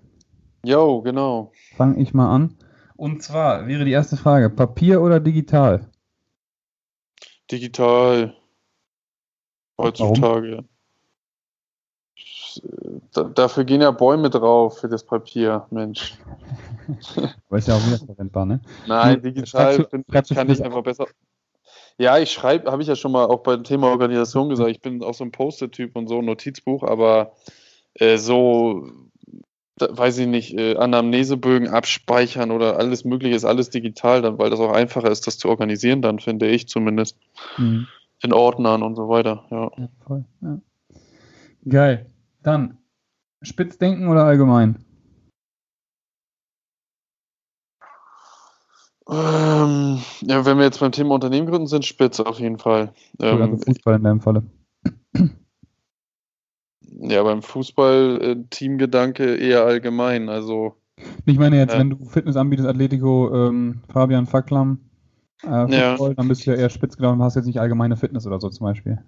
Jo, 0.64 1.02
genau. 1.02 1.52
Fange 1.76 1.98
ich 1.98 2.14
mal 2.14 2.32
an. 2.32 2.54
Und 2.96 3.22
zwar 3.22 3.66
wäre 3.66 3.84
die 3.84 3.92
erste 3.92 4.16
Frage: 4.16 4.50
Papier 4.50 5.02
oder 5.02 5.20
digital? 5.20 5.90
Digital. 7.50 8.34
Heutzutage. 9.78 10.50
Warum? 10.52 10.68
Dafür 13.12 13.64
gehen 13.64 13.80
ja 13.80 13.90
Bäume 13.90 14.30
drauf 14.30 14.78
für 14.78 14.88
das 14.88 15.04
Papier, 15.04 15.66
Mensch. 15.70 16.14
Aber 17.48 17.58
ist 17.58 17.68
ja 17.68 17.74
auch 17.74 17.86
wiederverwendbar, 17.86 18.46
ne? 18.46 18.60
Nein, 18.86 19.22
digital 19.22 19.86
du, 19.90 20.02
kann 20.04 20.50
ich 20.50 20.64
einfach 20.64 20.82
besser. 20.82 21.06
Ja, 21.98 22.18
ich 22.18 22.30
schreibe, 22.30 22.70
habe 22.70 22.80
ich 22.80 22.88
ja 22.88 22.94
schon 22.94 23.12
mal 23.12 23.26
auch 23.26 23.42
beim 23.42 23.64
Thema 23.64 23.88
Organisation 23.88 24.48
gesagt, 24.48 24.70
ich 24.70 24.80
bin 24.80 25.02
auch 25.02 25.14
so 25.14 25.24
ein 25.24 25.32
Poster-Typ 25.32 25.96
und 25.96 26.06
so 26.06 26.18
ein 26.18 26.24
Notizbuch, 26.24 26.84
aber 26.84 27.32
äh, 27.94 28.18
so, 28.18 28.86
da, 29.76 29.88
weiß 29.90 30.18
ich 30.18 30.28
nicht, 30.28 30.54
äh, 30.56 30.76
Anamnesebögen 30.76 31.68
abspeichern 31.68 32.52
oder 32.52 32.78
alles 32.78 33.04
Mögliche 33.04 33.34
ist 33.34 33.44
alles 33.44 33.70
digital, 33.70 34.22
dann, 34.22 34.38
weil 34.38 34.50
das 34.50 34.60
auch 34.60 34.72
einfacher 34.72 35.10
ist, 35.10 35.26
das 35.26 35.38
zu 35.38 35.48
organisieren, 35.48 36.00
dann 36.00 36.20
finde 36.20 36.46
ich 36.46 36.68
zumindest. 36.68 37.16
Mhm. 37.56 37.88
In 38.20 38.32
Ordnern 38.32 38.82
und 38.82 38.96
so 38.96 39.08
weiter, 39.08 39.44
ja. 39.50 39.70
ja 39.76 39.88
voll, 40.04 40.24
ja. 40.40 40.58
Geil. 41.68 42.06
Dann, 42.48 42.78
Spitzdenken 43.42 44.08
oder 44.08 44.24
allgemein? 44.24 44.82
Ähm, 49.06 50.00
ja, 50.22 50.46
wenn 50.46 50.56
wir 50.56 50.64
jetzt 50.64 50.80
beim 50.80 50.92
Thema 50.92 51.12
Unternehmen 51.14 51.46
gründen, 51.46 51.66
sind 51.66 51.84
Spitze 51.84 52.24
auf 52.24 52.40
jeden 52.40 52.58
Fall. 52.58 52.94
Ähm, 53.20 53.42
also 53.42 53.58
Fußball 53.58 53.96
in 53.96 54.02
deinem 54.02 54.20
Falle. 54.22 54.44
Ja, 57.00 57.22
beim 57.22 57.42
Fußball 57.42 58.18
äh, 58.22 58.36
Teamgedanke 58.50 59.36
eher 59.36 59.64
allgemein. 59.64 60.28
Also. 60.28 60.74
Ich 61.26 61.38
meine 61.38 61.58
jetzt, 61.58 61.74
äh, 61.74 61.78
wenn 61.78 61.90
du 61.90 62.04
Fitness 62.06 62.34
anbietest, 62.34 62.66
Atletico, 62.66 63.32
ähm, 63.32 63.82
Fabian 63.92 64.26
Facklam, 64.26 64.80
äh, 65.44 65.66
Fußball, 65.66 66.08
ja. 66.08 66.14
dann 66.14 66.26
bist 66.26 66.44
du 66.44 66.50
ja 66.50 66.56
eher 66.56 66.70
spitz 66.70 66.96
gelaufen, 66.96 67.22
hast 67.22 67.36
jetzt 67.36 67.46
nicht 67.46 67.60
allgemeine 67.60 67.96
Fitness 67.96 68.26
oder 68.26 68.40
so 68.40 68.48
zum 68.48 68.64
Beispiel. 68.64 69.04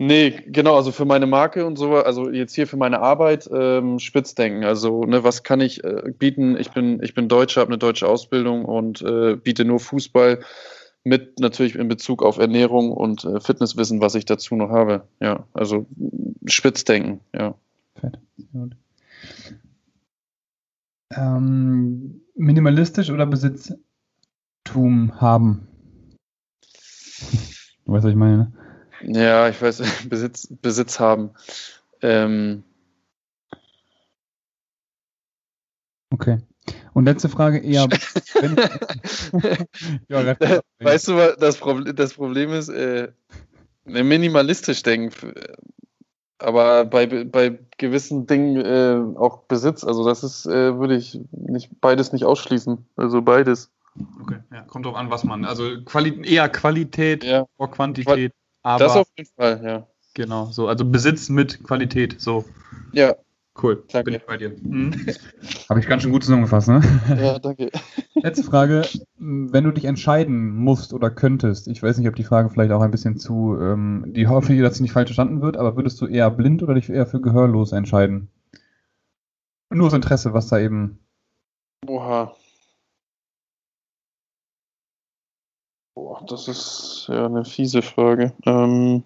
Nee, 0.00 0.30
genau, 0.46 0.76
also 0.76 0.92
für 0.92 1.04
meine 1.04 1.26
Marke 1.26 1.66
und 1.66 1.76
so, 1.76 1.96
also 1.96 2.30
jetzt 2.30 2.54
hier 2.54 2.68
für 2.68 2.76
meine 2.76 3.00
Arbeit 3.00 3.50
ähm, 3.52 3.98
Spitzdenken. 3.98 4.62
Also, 4.62 5.02
ne, 5.02 5.24
was 5.24 5.42
kann 5.42 5.60
ich 5.60 5.82
äh, 5.82 6.12
bieten? 6.16 6.56
Ich 6.56 6.70
bin, 6.70 7.02
ich 7.02 7.14
bin 7.14 7.28
Deutscher, 7.28 7.62
habe 7.62 7.70
eine 7.70 7.78
deutsche 7.78 8.08
Ausbildung 8.08 8.64
und 8.64 9.02
äh, 9.02 9.34
biete 9.34 9.64
nur 9.64 9.80
Fußball 9.80 10.38
mit 11.02 11.40
natürlich 11.40 11.74
in 11.74 11.88
Bezug 11.88 12.22
auf 12.22 12.38
Ernährung 12.38 12.92
und 12.92 13.24
äh, 13.24 13.40
Fitnesswissen, 13.40 14.00
was 14.00 14.14
ich 14.14 14.24
dazu 14.24 14.54
noch 14.54 14.70
habe. 14.70 15.08
Ja, 15.20 15.48
also 15.52 15.86
Spitzdenken, 16.46 17.20
ja. 17.34 17.56
Fett. 17.96 18.20
Gut. 18.52 18.76
Ähm, 21.10 22.20
minimalistisch 22.36 23.10
oder 23.10 23.26
Besitztum 23.26 25.20
haben? 25.20 25.66
Du 27.84 27.94
weißt, 27.94 28.04
was 28.04 28.10
ich 28.10 28.18
meine, 28.18 28.36
ne? 28.36 28.52
Ja, 29.02 29.48
ich 29.48 29.60
weiß, 29.60 29.82
Besitz, 30.08 30.48
Besitz 30.50 31.00
haben. 31.00 31.30
Ähm. 32.02 32.64
Okay. 36.10 36.38
Und 36.92 37.04
letzte 37.04 37.28
Frage 37.28 37.58
eher. 37.58 37.88
ja, 40.08 40.36
weißt 40.80 41.08
du, 41.08 41.36
das 41.38 41.56
Problem, 41.56 41.94
das 41.94 42.14
Problem 42.14 42.52
ist, 42.52 42.68
äh, 42.68 43.12
minimalistisch 43.84 44.82
denken, 44.82 45.32
aber 46.38 46.84
bei, 46.84 47.06
bei 47.24 47.58
gewissen 47.78 48.26
Dingen 48.26 48.56
äh, 48.56 49.18
auch 49.18 49.42
Besitz. 49.44 49.84
Also 49.84 50.04
das 50.04 50.22
ist, 50.22 50.46
äh, 50.46 50.78
würde 50.78 50.96
ich 50.96 51.20
nicht 51.30 51.80
beides 51.80 52.12
nicht 52.12 52.24
ausschließen. 52.24 52.86
Also 52.96 53.22
beides. 53.22 53.70
Okay, 54.22 54.38
ja, 54.52 54.62
kommt 54.62 54.86
drauf 54.86 54.94
an, 54.94 55.10
was 55.10 55.24
man. 55.24 55.44
Also 55.44 55.82
Quali 55.84 56.22
eher 56.24 56.48
Qualität 56.48 57.24
ja. 57.24 57.46
vor 57.56 57.70
Quantität. 57.70 58.32
Aber, 58.62 58.84
das 58.84 58.96
auf 58.96 59.08
jeden 59.16 59.30
Fall, 59.36 59.60
ja. 59.64 59.86
Genau, 60.14 60.46
so. 60.46 60.68
Also 60.68 60.84
Besitz 60.84 61.28
mit 61.28 61.62
Qualität, 61.62 62.20
so. 62.20 62.44
Ja. 62.92 63.14
Cool, 63.60 63.82
danke. 63.90 64.12
bin 64.12 64.20
ich 64.20 64.26
bei 64.26 64.36
dir. 64.36 64.50
Mhm. 64.60 64.92
Habe 65.68 65.80
ich 65.80 65.88
ganz 65.88 66.02
schön 66.02 66.12
gut 66.12 66.22
zusammengefasst, 66.22 66.68
ne? 66.68 66.80
Ja, 67.20 67.38
danke. 67.40 67.70
Letzte 68.14 68.44
Frage. 68.44 68.82
Wenn 69.16 69.64
du 69.64 69.72
dich 69.72 69.84
entscheiden 69.84 70.54
musst 70.54 70.92
oder 70.92 71.10
könntest, 71.10 71.66
ich 71.66 71.82
weiß 71.82 71.98
nicht, 71.98 72.08
ob 72.08 72.14
die 72.14 72.24
Frage 72.24 72.50
vielleicht 72.50 72.70
auch 72.70 72.82
ein 72.82 72.92
bisschen 72.92 73.18
zu, 73.18 73.56
ähm, 73.60 74.04
die 74.08 74.28
hoffe 74.28 74.54
ich, 74.54 74.60
dass 74.60 74.76
sie 74.76 74.82
nicht 74.82 74.92
falsch 74.92 75.08
verstanden 75.08 75.42
wird, 75.42 75.56
aber 75.56 75.76
würdest 75.76 76.00
du 76.00 76.06
eher 76.06 76.30
blind 76.30 76.62
oder 76.62 76.74
dich 76.74 76.88
eher 76.88 77.06
für 77.06 77.20
gehörlos 77.20 77.72
entscheiden? 77.72 78.28
Nur 79.70 79.88
aus 79.88 79.92
Interesse, 79.92 80.32
was 80.32 80.46
da 80.48 80.58
eben. 80.58 81.00
Oha. 81.86 82.34
Boah, 85.98 86.24
das 86.28 86.46
ist 86.46 87.06
ja 87.08 87.26
eine 87.26 87.44
fiese 87.44 87.82
Frage. 87.82 88.32
Ähm 88.46 89.02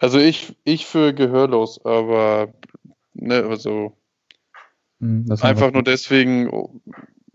also 0.00 0.18
ich, 0.18 0.56
ich 0.64 0.86
für 0.86 1.14
gehörlos, 1.14 1.80
aber 1.84 2.52
ne, 3.12 3.44
also 3.44 3.96
hm, 4.98 5.26
einfach 5.40 5.70
nur 5.70 5.84
deswegen, 5.84 6.82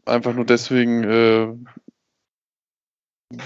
einfach 0.06 0.34
nur 0.34 0.44
deswegen, 0.44 1.06
äh, 1.06 1.56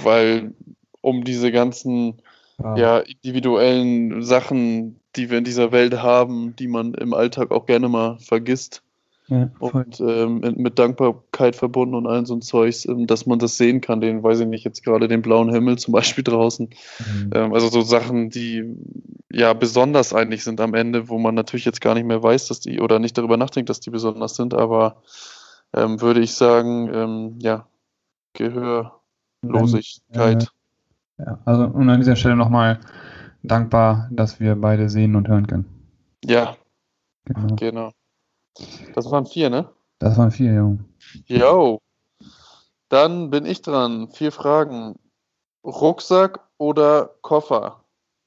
weil 0.02 0.56
um 1.02 1.24
diese 1.24 1.52
ganzen 1.52 2.24
ah. 2.58 2.76
ja, 2.76 2.98
individuellen 2.98 4.24
Sachen, 4.24 5.00
die 5.16 5.30
wir 5.30 5.38
in 5.38 5.44
dieser 5.44 5.72
Welt 5.72 6.02
haben, 6.02 6.56
die 6.56 6.68
man 6.68 6.96
im 6.96 7.14
Alltag 7.14 7.52
auch 7.52 7.68
gerne 7.68 7.88
mal 7.88 8.18
vergisst, 8.18 8.83
ja, 9.28 9.50
und 9.60 10.02
ähm, 10.02 10.42
mit 10.58 10.78
Dankbarkeit 10.78 11.56
verbunden 11.56 11.96
und 11.96 12.08
all 12.08 12.26
so 12.26 12.36
ein 12.36 12.42
Zeugs, 12.42 12.86
ähm, 12.86 13.08
dass 13.08 13.26
man 13.26 13.40
das 13.40 13.58
sehen 13.58 13.80
kann, 13.80 14.02
den, 14.02 14.22
weiß 14.22 14.42
ich 14.42 14.48
nicht, 14.48 14.66
jetzt 14.66 14.84
gerade 14.84 15.08
den 15.08 15.22
blauen 15.22 15.50
Himmel 15.50 15.78
zum 15.78 15.92
Beispiel 15.94 16.26
draußen. 16.26 16.70
Mhm. 17.00 17.32
Ähm, 17.34 17.54
also 17.54 17.70
so 17.70 17.82
Sachen, 17.82 18.30
die 18.30 18.76
ja 19.32 19.54
besonders 19.54 20.14
eigentlich 20.14 20.44
sind 20.44 20.60
am 20.60 20.74
Ende, 20.74 21.08
wo 21.08 21.18
man 21.18 21.36
natürlich 21.36 21.66
jetzt 21.66 21.80
gar 21.80 21.94
nicht 21.94 22.06
mehr 22.06 22.22
weiß, 22.22 22.50
dass 22.50 22.60
die 22.60 22.82
oder 22.82 23.00
nicht 23.00 23.18
darüber 23.18 23.38
nachdenkt, 23.38 23.70
dass 23.70 23.80
die 23.80 23.92
besonders 23.92 24.36
sind, 24.36 24.54
aber 24.54 24.98
ähm, 25.74 26.02
würde 26.02 26.20
ich 26.20 26.34
sagen, 26.34 26.90
ähm, 26.94 27.40
ja, 27.40 27.66
Gehörlosigkeit. 28.34 30.44
Äh, 30.44 31.24
ja, 31.24 31.40
also 31.46 31.64
und 31.64 31.90
an 31.90 32.00
dieser 32.00 32.18
Stelle 32.18 32.36
nochmal 32.36 32.82
dankbar, 33.42 34.10
dass 34.12 34.42
wir 34.42 34.56
beide 34.56 34.90
sehen 34.90 35.16
und 35.16 35.30
hören 35.30 35.48
können. 35.48 35.66
Ja, 36.26 36.58
genau. 37.26 37.56
genau. 37.56 37.92
Das 38.94 39.10
waren 39.10 39.26
vier, 39.26 39.50
ne? 39.50 39.70
Das 40.00 40.18
waren 40.18 40.32
vier, 40.32 40.54
jo. 40.54 40.78
Jo. 41.28 41.80
Dann 42.90 43.30
bin 43.30 43.46
ich 43.46 43.62
dran. 43.62 44.10
Vier 44.12 44.32
Fragen. 44.32 44.96
Rucksack 45.64 46.42
oder 46.58 47.16
Koffer? 47.22 47.84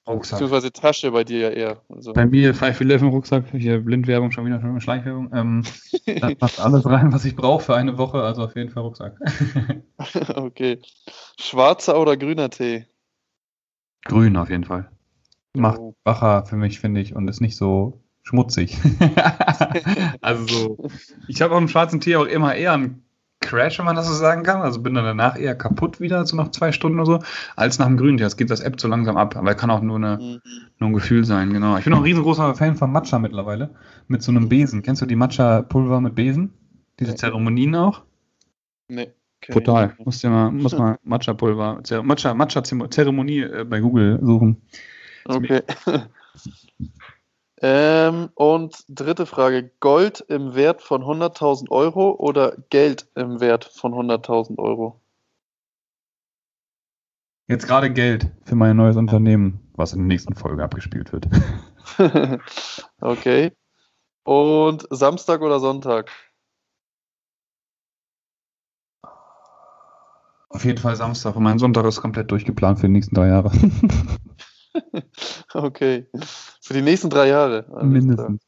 Rucksack. 0.08 0.38
Beziehungsweise 0.38 0.72
Tasche 0.72 1.10
bei 1.10 1.24
dir 1.24 1.38
ja 1.40 1.50
eher. 1.50 1.82
Also. 1.88 2.12
Bei 2.12 2.26
mir 2.26 2.54
511 2.54 3.02
Rucksack, 3.12 3.44
hier 3.50 3.80
Blindwerbung, 3.80 4.30
schon 4.30 4.46
wieder 4.46 4.60
schon 4.60 4.80
Schleichwerbung. 4.80 5.30
Ähm, 5.32 5.64
da 6.20 6.34
passt 6.34 6.60
alles 6.60 6.86
rein, 6.86 7.12
was 7.12 7.24
ich 7.24 7.34
brauche 7.34 7.64
für 7.64 7.74
eine 7.74 7.98
Woche, 7.98 8.22
also 8.22 8.44
auf 8.44 8.54
jeden 8.54 8.70
Fall 8.70 8.84
Rucksack. 8.84 9.18
okay. 10.36 10.80
Schwarzer 11.38 12.00
oder 12.00 12.16
grüner 12.16 12.50
Tee? 12.50 12.86
Grün 14.04 14.36
auf 14.36 14.48
jeden 14.48 14.64
Fall. 14.64 14.90
Macht 15.54 15.80
oh. 15.80 15.94
wacher 16.04 16.44
für 16.46 16.56
mich, 16.56 16.78
finde 16.78 17.00
ich, 17.00 17.16
und 17.16 17.28
ist 17.28 17.40
nicht 17.40 17.56
so 17.56 18.00
schmutzig. 18.26 18.76
also 20.20 20.46
so, 20.46 20.88
ich 21.28 21.40
habe 21.40 21.54
auf 21.54 21.60
dem 21.60 21.68
schwarzen 21.68 22.00
Tee 22.00 22.16
auch 22.16 22.26
immer 22.26 22.54
eher 22.54 22.72
einen 22.72 23.02
Crash, 23.40 23.78
wenn 23.78 23.84
man 23.84 23.94
das 23.94 24.08
so 24.08 24.14
sagen 24.14 24.42
kann. 24.42 24.62
Also 24.62 24.82
bin 24.82 24.94
dann 24.94 25.04
danach 25.04 25.38
eher 25.38 25.54
kaputt 25.54 26.00
wieder, 26.00 26.26
so 26.26 26.36
nach 26.36 26.50
zwei 26.50 26.72
Stunden 26.72 26.98
oder 26.98 27.20
so, 27.20 27.22
als 27.54 27.78
nach 27.78 27.86
dem 27.86 27.96
grünen 27.96 28.16
Tee. 28.16 28.24
Das 28.24 28.36
geht 28.36 28.50
das 28.50 28.60
App 28.60 28.80
so 28.80 28.88
langsam 28.88 29.16
ab. 29.16 29.36
Aber 29.36 29.54
kann 29.54 29.70
auch 29.70 29.80
nur, 29.80 29.96
eine, 29.96 30.18
mhm. 30.20 30.40
nur 30.78 30.90
ein 30.90 30.92
Gefühl 30.92 31.24
sein, 31.24 31.52
genau. 31.52 31.76
Ich 31.78 31.84
bin 31.84 31.92
auch 31.94 31.98
ein 31.98 32.04
riesengroßer 32.04 32.54
Fan 32.56 32.74
von 32.74 32.90
Matcha 32.90 33.18
mittlerweile. 33.18 33.70
Mit 34.08 34.22
so 34.22 34.32
einem 34.32 34.48
Besen. 34.48 34.82
Kennst 34.82 35.02
du 35.02 35.06
die 35.06 35.16
Matcha-Pulver 35.16 36.00
mit 36.00 36.16
Besen? 36.16 36.52
Diese 36.98 37.12
nee. 37.12 37.16
Zeremonien 37.16 37.74
auch? 37.76 38.02
Nee. 38.88 39.12
Total. 39.42 39.94
Muss 40.04 40.22
ja 40.22 40.30
mal, 40.30 40.50
muss 40.50 40.76
mal 40.76 40.98
Matcha-Pulver, 41.04 41.82
Matcha, 42.02 42.34
Matcha-Zeremonie 42.34 43.42
äh, 43.42 43.64
bei 43.64 43.78
Google 43.78 44.18
suchen. 44.20 44.62
Okay. 45.26 45.62
ähm, 47.62 48.30
und 48.34 48.84
dritte 48.88 49.26
Frage: 49.26 49.70
Gold 49.80 50.20
im 50.28 50.54
Wert 50.54 50.82
von 50.82 51.02
100.000 51.02 51.70
Euro 51.70 52.12
oder 52.12 52.56
Geld 52.70 53.08
im 53.14 53.40
Wert 53.40 53.64
von 53.64 53.92
100.000 53.92 54.58
Euro? 54.58 55.00
Jetzt 57.48 57.66
gerade 57.66 57.92
Geld 57.92 58.28
für 58.44 58.56
mein 58.56 58.76
neues 58.76 58.96
Unternehmen, 58.96 59.60
was 59.74 59.92
in 59.92 60.00
der 60.00 60.08
nächsten 60.08 60.34
Folge 60.34 60.64
abgespielt 60.64 61.12
wird. 61.12 61.28
okay. 63.00 63.52
Und 64.24 64.86
Samstag 64.90 65.42
oder 65.42 65.60
Sonntag? 65.60 66.10
Auf 70.48 70.64
jeden 70.64 70.78
Fall 70.78 70.96
Samstag. 70.96 71.36
Und 71.36 71.44
mein 71.44 71.60
Sonntag 71.60 71.84
ist 71.84 72.00
komplett 72.00 72.30
durchgeplant 72.32 72.80
für 72.80 72.86
die 72.86 72.92
nächsten 72.92 73.14
drei 73.14 73.28
Jahre. 73.28 73.52
okay. 75.54 76.06
Für 76.60 76.74
die 76.74 76.82
nächsten 76.82 77.10
drei 77.10 77.28
Jahre? 77.28 77.64
Mindestens. 77.82 78.42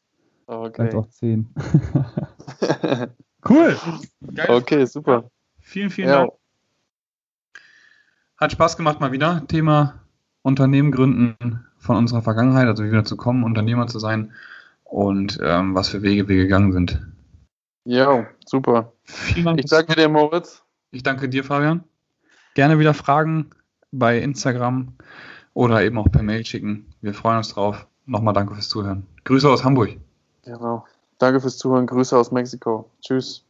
Okay. 0.47 0.73
Vielleicht 0.75 0.95
auch 0.95 1.09
zehn. 1.09 1.55
cool. 3.49 3.77
Geil. 4.35 4.47
Okay, 4.49 4.85
super. 4.87 5.31
Vielen, 5.61 5.91
vielen 5.91 6.09
ja. 6.09 6.19
Dank. 6.21 6.33
Hat 8.39 8.53
Spaß 8.53 8.77
gemacht 8.77 9.01
mal 9.01 9.13
wieder. 9.13 9.47
Thema 9.49 10.01
Unternehmen 10.43 10.93
gründen 10.93 11.67
von 11.79 11.97
unserer 11.97 12.23
Vergangenheit, 12.23 12.67
also 12.67 12.85
wie 12.85 12.91
wir 12.91 12.99
dazu 12.99 13.17
kommen, 13.17 13.45
Unternehmer 13.45 13.87
zu 13.87 13.99
sein 13.99 14.33
und 14.85 15.39
ähm, 15.43 15.75
was 15.75 15.89
für 15.89 16.03
Wege 16.03 16.29
wir 16.29 16.37
gegangen 16.37 16.73
sind. 16.73 17.07
Ja, 17.85 18.27
super. 18.47 18.93
Vielen 19.05 19.47
Dank. 19.47 19.61
Ich 19.61 19.67
danke 19.67 19.95
dir, 19.95 20.09
Moritz. 20.09 20.63
Ich 20.91 21.03
danke 21.03 21.29
dir, 21.29 21.45
Fabian. 21.45 21.85
Gerne 22.55 22.79
wieder 22.79 22.95
Fragen 22.95 23.51
bei 23.93 24.19
Instagram 24.19 24.95
oder 25.59 25.83
eben 25.83 25.99
auch 25.99 26.09
per 26.09 26.23
Mail 26.23 26.47
schicken. 26.47 26.87
Wir 27.03 27.15
freuen 27.15 27.39
uns 27.39 27.49
drauf. 27.49 27.89
Nochmal 28.07 28.33
danke 28.33 28.55
fürs 28.55 28.69
Zuhören. 28.69 29.03
Grüße 29.25 29.51
aus 29.51 29.65
Hamburg. 29.65 29.97
Genau. 30.45 30.87
Danke 31.19 31.41
fürs 31.41 31.59
Zuhören. 31.59 31.85
Grüße 31.85 32.17
aus 32.17 32.31
Mexiko. 32.31 32.89
Tschüss. 33.05 33.43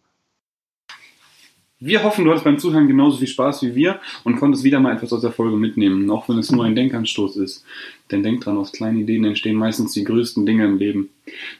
Wir 1.80 2.02
hoffen, 2.02 2.24
du 2.24 2.30
hattest 2.30 2.46
beim 2.46 2.58
Zuhören 2.58 2.88
genauso 2.88 3.18
viel 3.18 3.28
Spaß 3.28 3.62
wie 3.62 3.74
wir 3.74 4.00
und 4.24 4.36
konntest 4.36 4.64
wieder 4.64 4.80
mal 4.80 4.94
etwas 4.94 5.12
aus 5.12 5.20
der 5.20 5.32
Folge 5.32 5.58
mitnehmen, 5.58 6.10
auch 6.10 6.30
wenn 6.30 6.38
es 6.38 6.50
nur 6.50 6.64
ein 6.64 6.74
Denkanstoß 6.74 7.36
ist. 7.36 7.62
Denn 8.10 8.22
denk 8.22 8.40
dran, 8.40 8.56
aus 8.56 8.72
kleinen 8.72 9.00
Ideen 9.00 9.26
entstehen 9.26 9.56
meistens 9.56 9.92
die 9.92 10.02
größten 10.02 10.46
Dinge 10.46 10.64
im 10.64 10.78
Leben. 10.78 11.10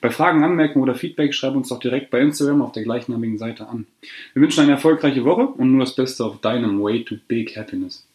Bei 0.01 0.09
Fragen, 0.09 0.43
Anmerkungen 0.43 0.83
oder 0.83 0.95
Feedback 0.95 1.35
schreib 1.35 1.57
uns 1.57 1.69
doch 1.69 1.79
direkt 1.79 2.11
bei 2.11 2.21
Instagram 2.21 2.63
auf 2.63 2.73
der 2.73 2.85
gleichnamigen 2.85 3.37
Seite 3.37 3.69
an. 3.69 3.87
Wir 4.33 4.41
wünschen 4.41 4.63
eine 4.63 4.73
erfolgreiche 4.73 5.27
Woche 5.27 5.47
und 5.47 5.73
nur 5.73 5.81
das 5.81 5.95
Beste 5.95 6.25
auf 6.25 6.41
deinem 6.41 6.83
Way 6.83 7.05
to 7.05 7.17
Big 7.29 7.55
Happiness. 7.55 8.08